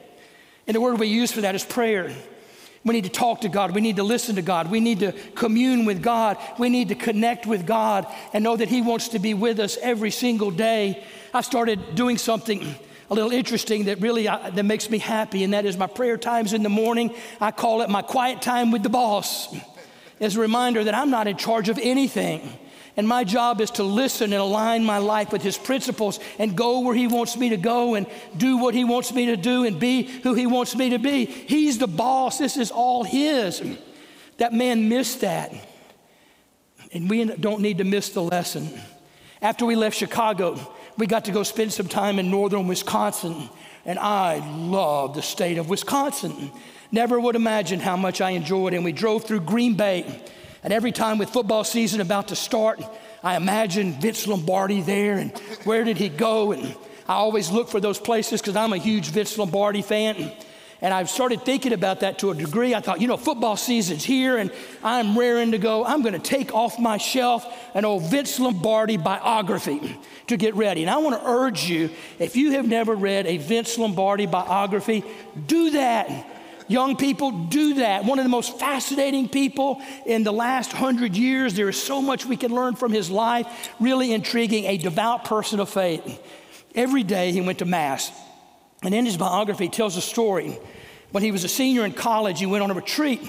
And 0.68 0.76
the 0.76 0.80
word 0.80 1.00
we 1.00 1.08
use 1.08 1.32
for 1.32 1.40
that 1.40 1.56
is 1.56 1.64
prayer. 1.64 2.14
We 2.84 2.94
need 2.94 3.04
to 3.04 3.10
talk 3.10 3.40
to 3.40 3.48
God. 3.48 3.74
We 3.74 3.80
need 3.80 3.96
to 3.96 4.04
listen 4.04 4.36
to 4.36 4.42
God. 4.42 4.70
We 4.70 4.78
need 4.78 5.00
to 5.00 5.10
commune 5.34 5.84
with 5.84 6.00
God. 6.00 6.38
We 6.56 6.68
need 6.68 6.90
to 6.90 6.94
connect 6.94 7.46
with 7.46 7.66
God 7.66 8.06
and 8.32 8.44
know 8.44 8.56
that 8.56 8.68
He 8.68 8.80
wants 8.80 9.08
to 9.08 9.18
be 9.18 9.34
with 9.34 9.58
us 9.58 9.76
every 9.82 10.12
single 10.12 10.52
day. 10.52 11.02
I 11.34 11.40
started 11.40 11.96
doing 11.96 12.16
something 12.16 12.76
a 13.10 13.14
little 13.14 13.32
interesting 13.32 13.84
that 13.84 14.00
really 14.00 14.28
uh, 14.28 14.50
that 14.50 14.62
makes 14.64 14.88
me 14.88 14.98
happy, 14.98 15.42
and 15.42 15.52
that 15.52 15.66
is 15.66 15.76
my 15.76 15.88
prayer 15.88 16.16
times 16.16 16.52
in 16.52 16.62
the 16.62 16.68
morning. 16.68 17.14
I 17.40 17.50
call 17.50 17.82
it 17.82 17.90
my 17.90 18.02
quiet 18.02 18.40
time 18.40 18.70
with 18.70 18.82
the 18.82 18.88
boss. 18.88 19.54
As 20.20 20.36
a 20.36 20.40
reminder 20.40 20.84
that 20.84 20.94
I'm 20.94 21.10
not 21.10 21.26
in 21.26 21.36
charge 21.36 21.68
of 21.68 21.78
anything. 21.78 22.58
And 22.96 23.08
my 23.08 23.24
job 23.24 23.60
is 23.60 23.70
to 23.72 23.82
listen 23.82 24.32
and 24.32 24.42
align 24.42 24.84
my 24.84 24.98
life 24.98 25.32
with 25.32 25.42
His 25.42 25.56
principles 25.56 26.20
and 26.38 26.56
go 26.56 26.80
where 26.80 26.94
He 26.94 27.06
wants 27.06 27.36
me 27.36 27.50
to 27.50 27.56
go 27.56 27.94
and 27.94 28.06
do 28.36 28.58
what 28.58 28.74
He 28.74 28.84
wants 28.84 29.14
me 29.14 29.26
to 29.26 29.36
do 29.36 29.64
and 29.64 29.80
be 29.80 30.02
who 30.02 30.34
He 30.34 30.46
wants 30.46 30.76
me 30.76 30.90
to 30.90 30.98
be. 30.98 31.24
He's 31.24 31.78
the 31.78 31.86
boss, 31.86 32.38
this 32.38 32.56
is 32.56 32.70
all 32.70 33.04
His. 33.04 33.62
That 34.36 34.52
man 34.52 34.88
missed 34.88 35.22
that. 35.22 35.54
And 36.92 37.08
we 37.08 37.24
don't 37.24 37.60
need 37.60 37.78
to 37.78 37.84
miss 37.84 38.10
the 38.10 38.22
lesson. 38.22 38.68
After 39.40 39.64
we 39.64 39.76
left 39.76 39.96
Chicago, 39.96 40.58
we 40.96 41.06
got 41.06 41.24
to 41.26 41.32
go 41.32 41.42
spend 41.42 41.72
some 41.72 41.88
time 41.88 42.18
in 42.18 42.30
northern 42.30 42.66
Wisconsin. 42.66 43.48
And 43.84 43.98
I 43.98 44.38
love 44.56 45.14
the 45.14 45.22
state 45.22 45.58
of 45.58 45.68
Wisconsin. 45.68 46.50
Never 46.92 47.18
would 47.18 47.36
imagine 47.36 47.80
how 47.80 47.96
much 47.96 48.20
I 48.20 48.30
enjoyed 48.30 48.72
it. 48.72 48.76
And 48.76 48.84
we 48.84 48.92
drove 48.92 49.24
through 49.24 49.40
Green 49.40 49.74
Bay 49.74 50.22
and 50.62 50.72
every 50.72 50.92
time 50.92 51.18
with 51.18 51.30
football 51.30 51.64
season 51.64 52.00
about 52.00 52.28
to 52.28 52.36
start, 52.36 52.82
I 53.22 53.36
imagine 53.36 53.92
Vince 53.94 54.26
Lombardi 54.26 54.82
there 54.82 55.14
and 55.14 55.36
where 55.64 55.84
did 55.84 55.96
he 55.96 56.08
go? 56.08 56.52
And 56.52 56.74
I 57.08 57.14
always 57.14 57.50
look 57.50 57.68
for 57.68 57.80
those 57.80 57.98
places 57.98 58.40
because 58.40 58.56
I'm 58.56 58.72
a 58.72 58.78
huge 58.78 59.08
Vince 59.08 59.36
Lombardi 59.38 59.82
fan. 59.82 60.32
And 60.82 60.94
I've 60.94 61.10
started 61.10 61.42
thinking 61.42 61.72
about 61.72 62.00
that 62.00 62.20
to 62.20 62.30
a 62.30 62.34
degree. 62.34 62.74
I 62.74 62.80
thought, 62.80 63.00
you 63.00 63.06
know, 63.06 63.18
football 63.18 63.56
season's 63.56 64.02
here 64.02 64.38
and 64.38 64.50
I'm 64.82 65.18
raring 65.18 65.52
to 65.52 65.58
go. 65.58 65.84
I'm 65.84 66.00
going 66.00 66.14
to 66.14 66.18
take 66.18 66.54
off 66.54 66.78
my 66.78 66.96
shelf 66.96 67.46
an 67.74 67.84
old 67.84 68.04
Vince 68.04 68.40
Lombardi 68.40 68.96
biography 68.96 69.98
to 70.28 70.36
get 70.38 70.54
ready. 70.54 70.82
And 70.82 70.90
I 70.90 70.96
want 70.98 71.20
to 71.20 71.28
urge 71.28 71.64
you 71.64 71.90
if 72.18 72.34
you 72.34 72.52
have 72.52 72.66
never 72.66 72.94
read 72.94 73.26
a 73.26 73.36
Vince 73.36 73.76
Lombardi 73.76 74.26
biography, 74.26 75.04
do 75.46 75.70
that. 75.70 76.26
Young 76.66 76.96
people 76.96 77.32
do 77.32 77.74
that. 77.74 78.04
One 78.04 78.18
of 78.18 78.24
the 78.24 78.30
most 78.30 78.58
fascinating 78.58 79.28
people 79.28 79.82
in 80.06 80.22
the 80.22 80.32
last 80.32 80.72
hundred 80.72 81.16
years. 81.16 81.54
There 81.54 81.68
is 81.68 81.82
so 81.82 82.00
much 82.00 82.24
we 82.24 82.36
can 82.36 82.54
learn 82.54 82.76
from 82.76 82.92
his 82.92 83.10
life. 83.10 83.70
Really 83.80 84.12
intriguing, 84.12 84.64
a 84.64 84.78
devout 84.78 85.24
person 85.24 85.58
of 85.58 85.68
faith. 85.68 86.22
Every 86.74 87.02
day 87.02 87.32
he 87.32 87.40
went 87.40 87.58
to 87.58 87.64
Mass. 87.64 88.12
And 88.82 88.94
in 88.94 89.04
his 89.04 89.16
biography, 89.16 89.64
he 89.64 89.70
tells 89.70 89.96
a 89.96 90.00
story. 90.00 90.58
When 91.10 91.22
he 91.22 91.32
was 91.32 91.44
a 91.44 91.48
senior 91.48 91.84
in 91.84 91.92
college, 91.92 92.38
he 92.38 92.46
went 92.46 92.62
on 92.62 92.70
a 92.70 92.74
retreat. 92.74 93.22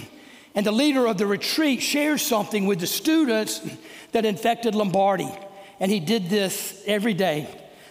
And 0.55 0.65
the 0.65 0.71
leader 0.71 1.07
of 1.07 1.17
the 1.17 1.25
retreat 1.25 1.81
shared 1.81 2.19
something 2.19 2.65
with 2.65 2.79
the 2.79 2.87
students 2.87 3.61
that 4.11 4.25
infected 4.25 4.75
Lombardi. 4.75 5.31
And 5.79 5.91
he 5.91 5.99
did 5.99 6.29
this 6.29 6.83
every 6.85 7.13
day. 7.13 7.47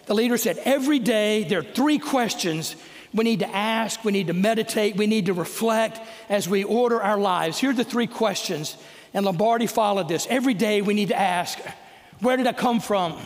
The 0.06 0.14
leader 0.14 0.36
said, 0.36 0.58
Every 0.64 0.98
day 0.98 1.44
there 1.44 1.60
are 1.60 1.62
three 1.62 1.98
questions 1.98 2.76
we 3.12 3.24
need 3.24 3.40
to 3.40 3.48
ask, 3.54 4.04
we 4.04 4.12
need 4.12 4.28
to 4.28 4.32
meditate, 4.32 4.96
we 4.96 5.08
need 5.08 5.26
to 5.26 5.32
reflect 5.32 6.00
as 6.28 6.48
we 6.48 6.62
order 6.62 7.02
our 7.02 7.18
lives. 7.18 7.58
Here 7.58 7.70
are 7.70 7.74
the 7.74 7.82
three 7.82 8.06
questions, 8.06 8.76
and 9.12 9.24
Lombardi 9.24 9.66
followed 9.66 10.08
this. 10.08 10.28
Every 10.30 10.54
day 10.54 10.80
we 10.80 10.94
need 10.94 11.08
to 11.08 11.18
ask 11.18 11.58
Where 12.20 12.36
did 12.36 12.46
I 12.46 12.52
come 12.52 12.80
from? 12.80 13.18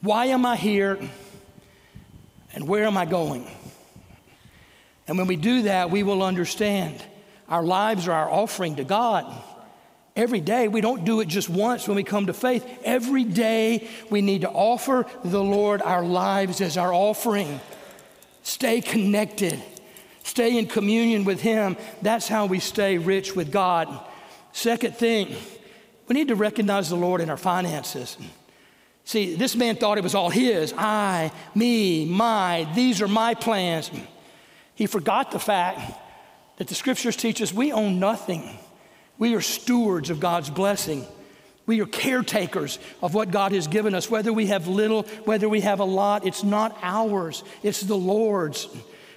Why 0.00 0.26
am 0.26 0.46
I 0.46 0.56
here? 0.56 0.98
And 2.54 2.68
where 2.68 2.84
am 2.84 2.96
I 2.96 3.04
going? 3.04 3.46
And 5.06 5.18
when 5.18 5.26
we 5.26 5.36
do 5.36 5.62
that, 5.62 5.90
we 5.90 6.02
will 6.02 6.22
understand 6.22 7.02
our 7.48 7.62
lives 7.62 8.08
are 8.08 8.12
our 8.12 8.30
offering 8.30 8.76
to 8.76 8.84
God. 8.84 9.30
Every 10.16 10.40
day, 10.40 10.68
we 10.68 10.80
don't 10.80 11.04
do 11.04 11.20
it 11.20 11.28
just 11.28 11.50
once 11.50 11.88
when 11.88 11.96
we 11.96 12.04
come 12.04 12.26
to 12.26 12.32
faith. 12.32 12.64
Every 12.84 13.24
day, 13.24 13.88
we 14.10 14.22
need 14.22 14.42
to 14.42 14.50
offer 14.50 15.06
the 15.24 15.42
Lord 15.42 15.82
our 15.82 16.04
lives 16.04 16.60
as 16.60 16.76
our 16.76 16.94
offering. 16.94 17.60
Stay 18.44 18.80
connected. 18.80 19.60
Stay 20.22 20.56
in 20.56 20.66
communion 20.66 21.24
with 21.24 21.40
Him. 21.40 21.76
That's 22.00 22.28
how 22.28 22.46
we 22.46 22.60
stay 22.60 22.96
rich 22.96 23.34
with 23.34 23.50
God. 23.50 23.88
Second 24.52 24.96
thing, 24.96 25.34
we 26.06 26.14
need 26.14 26.28
to 26.28 26.36
recognize 26.36 26.88
the 26.88 26.96
Lord 26.96 27.20
in 27.20 27.28
our 27.28 27.36
finances. 27.36 28.16
See, 29.04 29.34
this 29.34 29.54
man 29.54 29.76
thought 29.76 29.98
it 29.98 30.04
was 30.04 30.14
all 30.14 30.30
his 30.30 30.72
I, 30.76 31.30
me, 31.54 32.06
my, 32.06 32.66
these 32.74 33.02
are 33.02 33.08
my 33.08 33.34
plans. 33.34 33.90
He 34.74 34.86
forgot 34.86 35.30
the 35.30 35.38
fact 35.38 35.80
that 36.56 36.68
the 36.68 36.74
scriptures 36.74 37.16
teach 37.16 37.42
us 37.42 37.52
we 37.52 37.72
own 37.72 38.00
nothing. 38.00 38.58
We 39.18 39.34
are 39.34 39.40
stewards 39.40 40.10
of 40.10 40.20
God's 40.20 40.50
blessing. 40.50 41.06
We 41.66 41.80
are 41.80 41.86
caretakers 41.86 42.78
of 43.02 43.14
what 43.14 43.30
God 43.30 43.52
has 43.52 43.66
given 43.68 43.94
us, 43.94 44.10
whether 44.10 44.32
we 44.32 44.46
have 44.46 44.68
little, 44.68 45.02
whether 45.24 45.48
we 45.48 45.60
have 45.60 45.80
a 45.80 45.84
lot. 45.84 46.26
It's 46.26 46.42
not 46.42 46.76
ours, 46.82 47.44
it's 47.62 47.80
the 47.80 47.96
Lord's. 47.96 48.68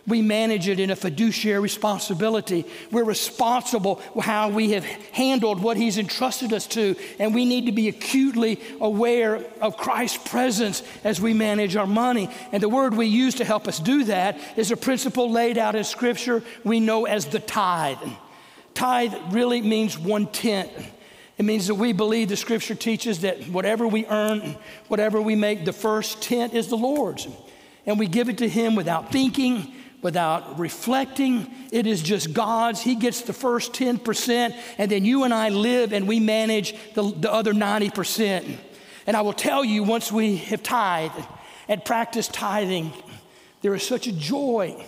We 0.07 0.21
manage 0.21 0.69
it 0.69 0.79
in 0.79 0.89
a 0.89 0.95
fiduciary 0.95 1.59
responsibility. 1.59 2.65
We're 2.91 3.03
responsible 3.03 4.01
how 4.21 4.49
we 4.49 4.71
have 4.71 4.85
handled 4.85 5.61
what 5.61 5.75
He's 5.75 5.97
entrusted 5.97 6.53
us 6.53 6.65
to, 6.67 6.95
and 7.19 7.35
we 7.35 7.43
need 7.43 7.65
to 7.65 7.73
be 7.73 7.89
acutely 7.89 8.61
aware 8.79 9.43
of 9.59 9.75
Christ's 9.75 10.29
presence 10.29 10.81
as 11.03 11.19
we 11.19 11.33
manage 11.33 11.75
our 11.75 11.85
money. 11.85 12.29
And 12.53 12.63
the 12.63 12.69
word 12.69 12.93
we 12.93 13.07
use 13.07 13.35
to 13.35 13.45
help 13.45 13.67
us 13.67 13.79
do 13.79 14.05
that 14.05 14.39
is 14.55 14.71
a 14.71 14.77
principle 14.77 15.29
laid 15.29 15.57
out 15.57 15.75
in 15.75 15.83
Scripture 15.83 16.41
we 16.63 16.79
know 16.79 17.05
as 17.05 17.25
the 17.25 17.39
tithe. 17.39 17.97
Tithe 18.73 19.13
really 19.31 19.61
means 19.61 19.97
one 19.97 20.27
tenth. 20.27 20.71
It 21.37 21.43
means 21.43 21.67
that 21.67 21.75
we 21.75 21.93
believe 21.93 22.29
the 22.29 22.35
scripture 22.35 22.75
teaches 22.75 23.21
that 23.21 23.43
whatever 23.49 23.87
we 23.87 24.05
earn, 24.07 24.55
whatever 24.87 25.21
we 25.21 25.35
make, 25.35 25.65
the 25.65 25.73
first 25.73 26.21
tenth 26.21 26.53
is 26.53 26.67
the 26.67 26.77
Lord's. 26.77 27.27
And 27.85 27.99
we 27.99 28.07
give 28.07 28.29
it 28.29 28.39
to 28.39 28.49
Him 28.49 28.75
without 28.75 29.11
thinking, 29.11 29.73
without 30.01 30.60
reflecting. 30.60 31.51
It 31.71 31.88
is 31.88 32.01
just 32.01 32.33
God's. 32.33 32.81
He 32.81 32.95
gets 32.95 33.21
the 33.21 33.33
first 33.33 33.73
10%, 33.73 34.55
and 34.77 34.91
then 34.91 35.05
you 35.05 35.23
and 35.23 35.33
I 35.33 35.49
live 35.49 35.93
and 35.93 36.07
we 36.07 36.19
manage 36.19 36.75
the, 36.93 37.03
the 37.12 37.31
other 37.31 37.53
90%. 37.53 38.57
And 39.05 39.17
I 39.17 39.21
will 39.21 39.33
tell 39.33 39.63
you, 39.63 39.83
once 39.83 40.12
we 40.12 40.38
have 40.38 40.62
tithed 40.62 41.25
and 41.67 41.83
practiced 41.83 42.33
tithing, 42.33 42.93
there 43.62 43.73
is 43.73 43.83
such 43.83 44.07
a 44.07 44.12
joy. 44.12 44.86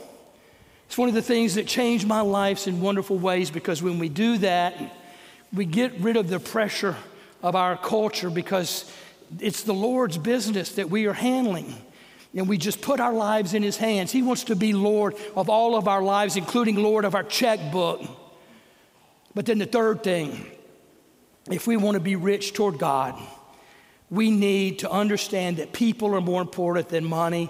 It's 0.88 0.98
one 0.98 1.10
of 1.10 1.16
the 1.16 1.22
things 1.22 1.56
that 1.56 1.68
changed 1.68 2.08
my 2.08 2.22
life 2.22 2.68
in 2.68 2.82
wonderful 2.82 3.18
ways 3.18 3.52
because 3.52 3.82
when 3.82 4.00
we 4.00 4.10
do 4.10 4.38
that, 4.40 4.76
we 5.54 5.66
get 5.66 6.00
rid 6.00 6.18
of 6.18 6.30
the 6.30 6.40
pressure 6.40 6.96
of 7.42 7.56
our 7.56 7.78
culture 7.78 8.30
because 8.30 8.92
it's 9.40 9.64
the 9.64 9.74
Lord's 9.74 10.18
business 10.18 10.74
that 10.74 10.90
we 10.90 11.06
are 11.06 11.14
handling. 11.14 11.76
And 12.36 12.48
we 12.48 12.58
just 12.58 12.82
put 12.82 13.00
our 13.00 13.14
lives 13.14 13.54
in 13.54 13.64
His 13.64 13.78
hands. 13.78 14.12
He 14.12 14.22
wants 14.22 14.46
to 14.46 14.56
be 14.56 14.74
Lord 14.74 15.16
of 15.36 15.50
all 15.50 15.76
of 15.76 15.88
our 15.88 16.04
lives, 16.04 16.36
including 16.36 16.76
Lord 16.76 17.06
of 17.06 17.16
our 17.16 17.24
checkbook. 17.24 18.02
But 19.34 19.46
then 19.46 19.58
the 19.58 19.66
third 19.66 20.04
thing, 20.04 20.46
if 21.50 21.66
we 21.66 21.78
want 21.78 21.96
to 21.96 22.00
be 22.00 22.16
rich 22.16 22.54
toward 22.54 22.78
God, 22.78 23.20
we 24.12 24.32
need 24.32 24.80
to 24.80 24.92
understand 24.92 25.58
that 25.58 25.74
people 25.74 26.16
are 26.16 26.22
more 26.22 26.42
important 26.42 26.90
than 26.90 27.06
money 27.06 27.50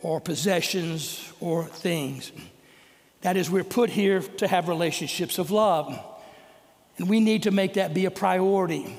or 0.00 0.20
possessions 0.20 1.32
or 1.40 1.64
things. 1.64 2.30
That 3.22 3.36
is, 3.36 3.48
we're 3.48 3.64
put 3.64 3.90
here 3.90 4.20
to 4.20 4.46
have 4.46 4.68
relationships 4.68 5.38
of 5.38 5.50
love. 5.50 5.98
And 6.98 7.08
we 7.08 7.20
need 7.20 7.44
to 7.44 7.50
make 7.50 7.74
that 7.74 7.94
be 7.94 8.04
a 8.04 8.10
priority 8.10 8.98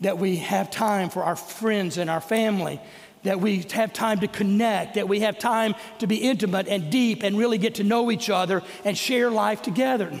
that 0.00 0.18
we 0.18 0.36
have 0.36 0.70
time 0.70 1.10
for 1.10 1.22
our 1.22 1.36
friends 1.36 1.96
and 1.96 2.10
our 2.10 2.20
family, 2.20 2.80
that 3.24 3.40
we 3.40 3.60
have 3.72 3.92
time 3.92 4.20
to 4.20 4.28
connect, 4.28 4.94
that 4.94 5.08
we 5.08 5.20
have 5.20 5.38
time 5.38 5.74
to 5.98 6.06
be 6.06 6.16
intimate 6.16 6.68
and 6.68 6.90
deep 6.90 7.22
and 7.22 7.38
really 7.38 7.58
get 7.58 7.76
to 7.76 7.84
know 7.84 8.10
each 8.10 8.28
other 8.30 8.62
and 8.84 8.96
share 8.98 9.30
life 9.30 9.62
together. 9.62 10.12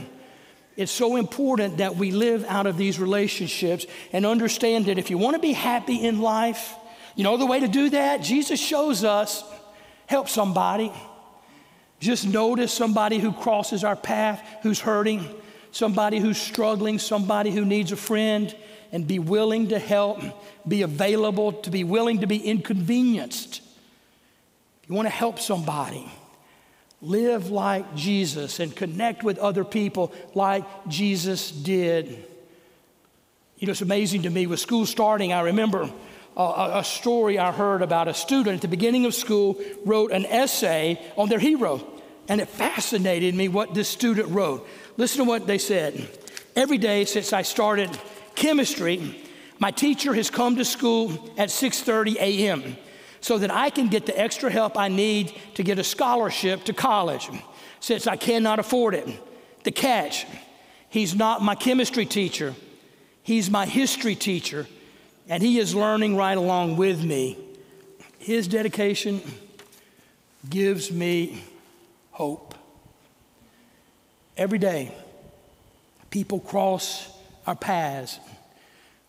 It's 0.76 0.92
so 0.92 1.16
important 1.16 1.78
that 1.78 1.96
we 1.96 2.12
live 2.12 2.44
out 2.46 2.66
of 2.66 2.76
these 2.76 2.98
relationships 2.98 3.86
and 4.12 4.24
understand 4.24 4.86
that 4.86 4.98
if 4.98 5.10
you 5.10 5.18
want 5.18 5.34
to 5.34 5.40
be 5.40 5.52
happy 5.52 5.96
in 5.96 6.20
life, 6.20 6.74
you 7.14 7.24
know 7.24 7.36
the 7.36 7.46
way 7.46 7.60
to 7.60 7.68
do 7.68 7.90
that? 7.90 8.22
Jesus 8.22 8.58
shows 8.58 9.04
us 9.04 9.44
help 10.06 10.28
somebody. 10.28 10.92
Just 12.00 12.26
notice 12.26 12.72
somebody 12.72 13.18
who 13.18 13.32
crosses 13.32 13.84
our 13.84 13.96
path, 13.96 14.42
who's 14.62 14.80
hurting, 14.80 15.28
somebody 15.72 16.20
who's 16.20 16.40
struggling, 16.40 16.98
somebody 16.98 17.50
who 17.50 17.64
needs 17.64 17.90
a 17.90 17.96
friend 17.96 18.54
and 18.92 19.06
be 19.06 19.18
willing 19.18 19.68
to 19.68 19.78
help, 19.78 20.20
be 20.68 20.82
available, 20.82 21.52
to 21.52 21.70
be 21.70 21.82
willing 21.82 22.20
to 22.20 22.26
be 22.26 22.36
inconvenienced. 22.36 23.60
If 24.82 24.88
you 24.88 24.94
want 24.94 25.06
to 25.06 25.14
help 25.14 25.40
somebody, 25.40 26.08
live 27.00 27.50
like 27.50 27.96
Jesus 27.96 28.60
and 28.60 28.74
connect 28.74 29.24
with 29.24 29.38
other 29.38 29.64
people 29.64 30.12
like 30.34 30.64
Jesus 30.88 31.50
did. 31.50 32.08
You 33.58 33.66
know, 33.66 33.72
it's 33.72 33.82
amazing 33.82 34.22
to 34.22 34.30
me 34.30 34.46
with 34.46 34.60
school 34.60 34.86
starting, 34.86 35.32
I 35.32 35.40
remember 35.40 35.90
a, 36.36 36.70
a, 36.76 36.84
story 36.84 37.38
I 37.38 37.52
heard 37.52 37.82
about 37.82 38.08
a 38.08 38.14
student 38.14 38.56
at 38.56 38.60
the 38.62 38.68
beginning 38.68 39.04
of 39.04 39.14
school 39.14 39.60
wrote 39.84 40.12
an 40.12 40.24
essay 40.26 41.00
on 41.16 41.28
their 41.28 41.38
hero. 41.38 41.86
And 42.28 42.40
it 42.40 42.48
fascinated 42.48 43.34
me 43.34 43.48
what 43.48 43.74
this 43.74 43.88
student 43.88 44.28
wrote. 44.28 44.66
Listen 44.96 45.18
to 45.18 45.24
what 45.24 45.46
they 45.46 45.58
said. 45.58 46.08
Every 46.54 46.78
day 46.78 47.04
since 47.04 47.32
I 47.32 47.42
started 47.42 47.90
chemistry, 48.34 49.22
my 49.58 49.70
teacher 49.70 50.12
has 50.14 50.30
come 50.30 50.56
to 50.56 50.64
school 50.64 51.30
at 51.38 51.48
6:30 51.48 52.16
a.m. 52.16 52.76
so 53.20 53.38
that 53.38 53.50
I 53.50 53.70
can 53.70 53.88
get 53.88 54.06
the 54.06 54.18
extra 54.18 54.50
help 54.50 54.76
I 54.76 54.88
need 54.88 55.32
to 55.54 55.62
get 55.62 55.78
a 55.78 55.84
scholarship 55.84 56.64
to 56.64 56.72
college 56.72 57.30
since 57.80 58.06
I 58.06 58.16
cannot 58.16 58.58
afford 58.58 58.94
it. 58.94 59.08
The 59.64 59.70
catch, 59.70 60.26
he's 60.88 61.14
not 61.14 61.42
my 61.42 61.54
chemistry 61.54 62.06
teacher. 62.06 62.54
He's 63.22 63.48
my 63.50 63.66
history 63.66 64.16
teacher 64.16 64.66
and 65.28 65.42
he 65.42 65.58
is 65.58 65.74
learning 65.74 66.16
right 66.16 66.36
along 66.36 66.76
with 66.76 67.02
me. 67.04 67.38
His 68.18 68.48
dedication 68.48 69.20
gives 70.48 70.90
me 70.90 71.42
hope. 72.10 72.51
Every 74.42 74.58
day, 74.58 74.92
people 76.10 76.40
cross 76.40 77.08
our 77.46 77.54
paths. 77.54 78.18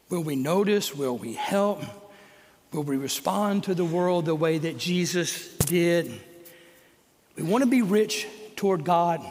Will 0.10 0.22
we 0.22 0.36
notice? 0.36 0.93
Will 0.93 1.17
we 1.17 1.34
help? 1.34 1.82
Will 2.72 2.84
we 2.84 2.98
respond 2.98 3.63
to 3.63 3.74
the 3.74 3.84
world 3.84 4.28
the 4.28 4.36
way 4.36 4.60
that 4.60 4.78
Jesus 4.78 5.58
did? 5.58 6.22
We 7.36 7.41
want 7.41 7.63
to 7.63 7.67
be 7.67 7.82
rich 7.82 8.28
toward 8.56 8.84
God. 8.84 9.26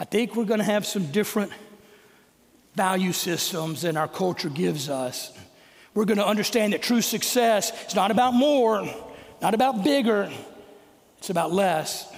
I 0.00 0.04
think 0.04 0.34
we're 0.34 0.46
going 0.46 0.60
to 0.60 0.64
have 0.64 0.86
some 0.86 1.12
different 1.12 1.52
value 2.74 3.12
systems 3.12 3.82
than 3.82 3.98
our 3.98 4.08
culture 4.08 4.48
gives 4.48 4.88
us. 4.88 5.38
We're 5.92 6.06
going 6.06 6.16
to 6.16 6.26
understand 6.26 6.72
that 6.72 6.80
true 6.80 7.02
success 7.02 7.88
is 7.88 7.94
not 7.94 8.10
about 8.10 8.32
more, 8.32 8.88
not 9.42 9.52
about 9.52 9.84
bigger, 9.84 10.32
it's 11.18 11.28
about 11.28 11.52
less. 11.52 12.10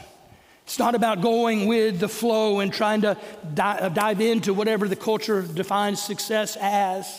It's 0.71 0.79
not 0.79 0.95
about 0.95 1.21
going 1.21 1.67
with 1.67 1.99
the 1.99 2.07
flow 2.07 2.61
and 2.61 2.73
trying 2.73 3.01
to 3.01 3.19
uh, 3.59 3.89
dive 3.89 4.21
into 4.21 4.55
whatever 4.55 4.87
the 4.87 4.95
culture 4.95 5.43
defines 5.43 6.01
success 6.01 6.57
as. 6.61 7.13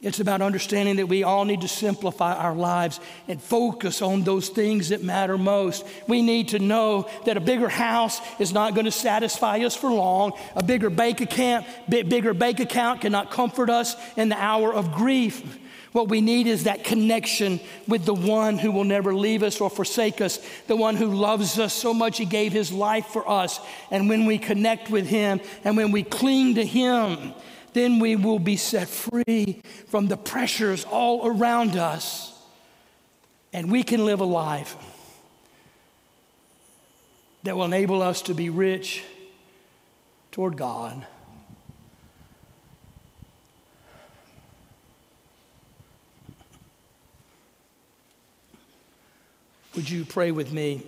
It's 0.00 0.18
about 0.20 0.40
understanding 0.40 0.96
that 0.96 1.08
we 1.08 1.24
all 1.24 1.44
need 1.44 1.60
to 1.60 1.68
simplify 1.68 2.34
our 2.34 2.54
lives 2.54 3.00
and 3.28 3.38
focus 3.38 4.00
on 4.00 4.22
those 4.22 4.48
things 4.48 4.88
that 4.88 5.02
matter 5.02 5.36
most. 5.36 5.84
We 6.06 6.22
need 6.22 6.48
to 6.48 6.58
know 6.58 7.10
that 7.26 7.36
a 7.36 7.40
bigger 7.40 7.68
house 7.68 8.18
is 8.40 8.50
not 8.54 8.72
going 8.72 8.86
to 8.86 8.92
satisfy 8.92 9.58
us 9.58 9.76
for 9.76 9.90
long. 9.90 10.32
A 10.56 10.64
bigger 10.64 10.88
bank 10.88 11.20
account, 11.20 11.66
bigger 11.86 12.32
bank 12.32 12.60
account 12.60 13.02
cannot 13.02 13.30
comfort 13.30 13.68
us 13.68 13.94
in 14.16 14.30
the 14.30 14.42
hour 14.42 14.72
of 14.72 14.92
grief. 14.92 15.58
What 15.92 16.08
we 16.08 16.20
need 16.20 16.46
is 16.46 16.64
that 16.64 16.84
connection 16.84 17.60
with 17.86 18.04
the 18.04 18.14
one 18.14 18.58
who 18.58 18.70
will 18.70 18.84
never 18.84 19.14
leave 19.14 19.42
us 19.42 19.60
or 19.60 19.70
forsake 19.70 20.20
us, 20.20 20.38
the 20.66 20.76
one 20.76 20.96
who 20.96 21.06
loves 21.06 21.58
us 21.58 21.72
so 21.72 21.94
much 21.94 22.18
he 22.18 22.26
gave 22.26 22.52
his 22.52 22.70
life 22.70 23.06
for 23.06 23.28
us. 23.28 23.58
And 23.90 24.08
when 24.08 24.26
we 24.26 24.38
connect 24.38 24.90
with 24.90 25.06
him 25.06 25.40
and 25.64 25.76
when 25.76 25.90
we 25.90 26.02
cling 26.02 26.56
to 26.56 26.64
him, 26.64 27.32
then 27.72 28.00
we 28.00 28.16
will 28.16 28.38
be 28.38 28.56
set 28.56 28.88
free 28.88 29.62
from 29.88 30.08
the 30.08 30.16
pressures 30.16 30.84
all 30.84 31.26
around 31.26 31.76
us. 31.76 32.34
And 33.52 33.70
we 33.70 33.82
can 33.82 34.04
live 34.04 34.20
a 34.20 34.24
life 34.24 34.76
that 37.44 37.56
will 37.56 37.64
enable 37.64 38.02
us 38.02 38.22
to 38.22 38.34
be 38.34 38.50
rich 38.50 39.02
toward 40.32 40.56
God. 40.56 41.06
Would 49.78 49.88
you 49.88 50.04
pray 50.04 50.32
with 50.32 50.52
me? 50.52 50.82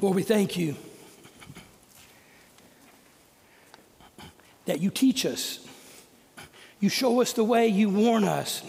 Lord, 0.00 0.16
we 0.16 0.24
thank 0.24 0.56
you 0.56 0.74
that 4.64 4.80
you 4.80 4.90
teach 4.90 5.24
us. 5.24 5.64
You 6.80 6.88
show 6.88 7.20
us 7.20 7.34
the 7.34 7.44
way, 7.44 7.68
you 7.68 7.88
warn 7.88 8.24
us. 8.24 8.64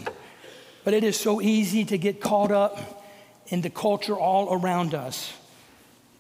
But 0.84 0.94
it 0.94 1.04
is 1.04 1.20
so 1.20 1.42
easy 1.42 1.86
to 1.86 1.98
get 1.98 2.22
caught 2.22 2.52
up 2.52 3.04
in 3.48 3.62
the 3.62 3.72
culture 3.72 4.16
all 4.16 4.54
around 4.54 4.94
us. 4.94 5.34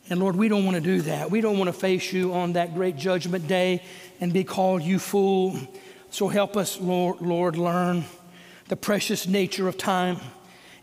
And 0.10 0.19
Lord, 0.19 0.36
we 0.36 0.49
don't 0.49 0.65
want 0.65 0.78
to 0.78 0.82
do 0.82 1.01
that. 1.01 1.30
We 1.30 1.41
don't 1.41 1.60
want 1.60 1.67
to 1.67 1.80
face 1.80 2.12
you 2.12 2.34
on 2.34 2.54
that 2.54 2.73
great 2.73 2.95
judgment 2.95 3.47
day 3.47 3.84
and 4.19 4.34
be 4.34 4.43
called 4.43 4.82
you 4.82 4.97
fool. 4.97 5.60
So 6.10 6.28
help 6.28 6.58
us, 6.58 6.82
Lord, 6.82 7.21
Lord 7.21 7.56
learn 7.56 8.06
the 8.67 8.75
precious 8.75 9.28
nature 9.28 9.67
of 9.67 9.78
time. 9.78 10.17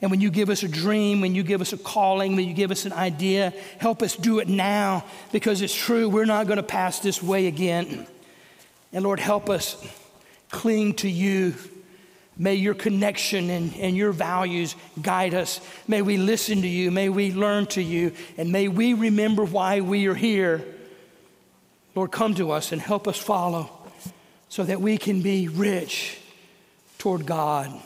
And 0.03 0.11
when 0.11 0.21
you 0.21 0.31
give 0.31 0.51
us 0.51 0.65
a 0.65 0.69
dream, 0.69 1.21
when 1.21 1.37
you 1.37 1.45
give 1.45 1.61
us 1.61 1.73
a 1.73 1.79
calling, 1.79 2.35
when 2.35 2.49
you 2.49 2.55
give 2.55 2.73
us 2.73 2.85
an 2.87 2.93
idea, 2.93 3.55
help 3.79 4.03
us 4.03 4.17
do 4.17 4.41
it 4.41 4.49
now 4.49 5.05
because 5.31 5.63
it's 5.63 5.75
true, 5.75 6.09
we're 6.09 6.25
not 6.25 6.49
going 6.49 6.57
to 6.57 6.65
pass 6.65 6.99
this 6.99 7.23
way 7.23 7.47
again. 7.47 8.09
And 8.93 9.05
Lord, 9.05 9.21
help 9.21 9.49
us 9.49 9.77
cling 10.51 10.95
to 10.95 11.09
you. 11.09 11.55
May 12.37 12.57
your 12.57 12.75
connection 12.75 13.49
and, 13.49 13.77
and 13.77 13.97
your 13.97 14.11
values 14.11 14.75
guide 15.01 15.35
us. 15.35 15.61
May 15.87 16.03
we 16.03 16.17
listen 16.17 16.63
to 16.63 16.69
you. 16.69 16.91
May 16.91 17.09
we 17.09 17.33
learn 17.33 17.67
to 17.67 17.83
you. 17.83 18.13
And 18.37 18.51
may 18.51 18.67
we 18.67 18.95
remember 18.95 19.45
why 19.45 19.83
we 19.83 20.09
are 20.09 20.15
here. 20.15 20.65
Lord, 21.95 22.11
come 22.11 22.35
to 22.37 22.51
us 22.51 22.73
and 22.73 22.81
help 22.81 23.07
us 23.07 23.19
follow 23.19 23.71
so 24.49 24.65
that 24.65 24.81
we 24.81 24.99
can 24.99 25.23
be 25.23 25.47
rich 25.47 26.19
toward 26.99 27.25
God. 27.25 27.81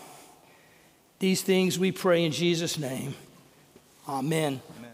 These 1.18 1.42
things 1.42 1.78
we 1.78 1.92
pray 1.92 2.24
in 2.24 2.32
Jesus' 2.32 2.78
name. 2.78 3.14
Amen. 4.08 4.60
Amen. 4.78 4.90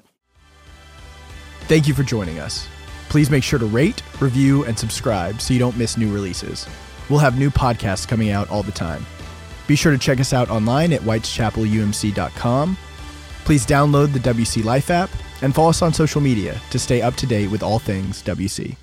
Thank 1.62 1.88
you 1.88 1.94
for 1.94 2.02
joining 2.02 2.38
us. 2.38 2.66
Please 3.08 3.30
make 3.30 3.44
sure 3.44 3.58
to 3.58 3.66
rate, 3.66 4.02
review, 4.20 4.64
and 4.64 4.78
subscribe 4.78 5.40
so 5.40 5.52
you 5.52 5.60
don't 5.60 5.76
miss 5.76 5.96
new 5.96 6.12
releases. 6.12 6.66
We'll 7.10 7.18
have 7.18 7.38
new 7.38 7.50
podcasts 7.50 8.06
coming 8.06 8.30
out 8.30 8.48
all 8.50 8.62
the 8.62 8.72
time. 8.72 9.04
Be 9.66 9.76
sure 9.76 9.92
to 9.92 9.98
check 9.98 10.20
us 10.20 10.32
out 10.32 10.48
online 10.48 10.92
at 10.92 11.00
whiteschapelumc.com. 11.02 12.76
Please 13.44 13.66
download 13.66 14.12
the 14.12 14.18
WC 14.20 14.64
Life 14.64 14.90
app 14.90 15.10
and 15.42 15.54
follow 15.54 15.70
us 15.70 15.82
on 15.82 15.92
social 15.92 16.20
media 16.20 16.58
to 16.70 16.78
stay 16.78 17.02
up 17.02 17.14
to 17.16 17.26
date 17.26 17.50
with 17.50 17.62
all 17.62 17.78
things 17.78 18.22
WC. 18.22 18.76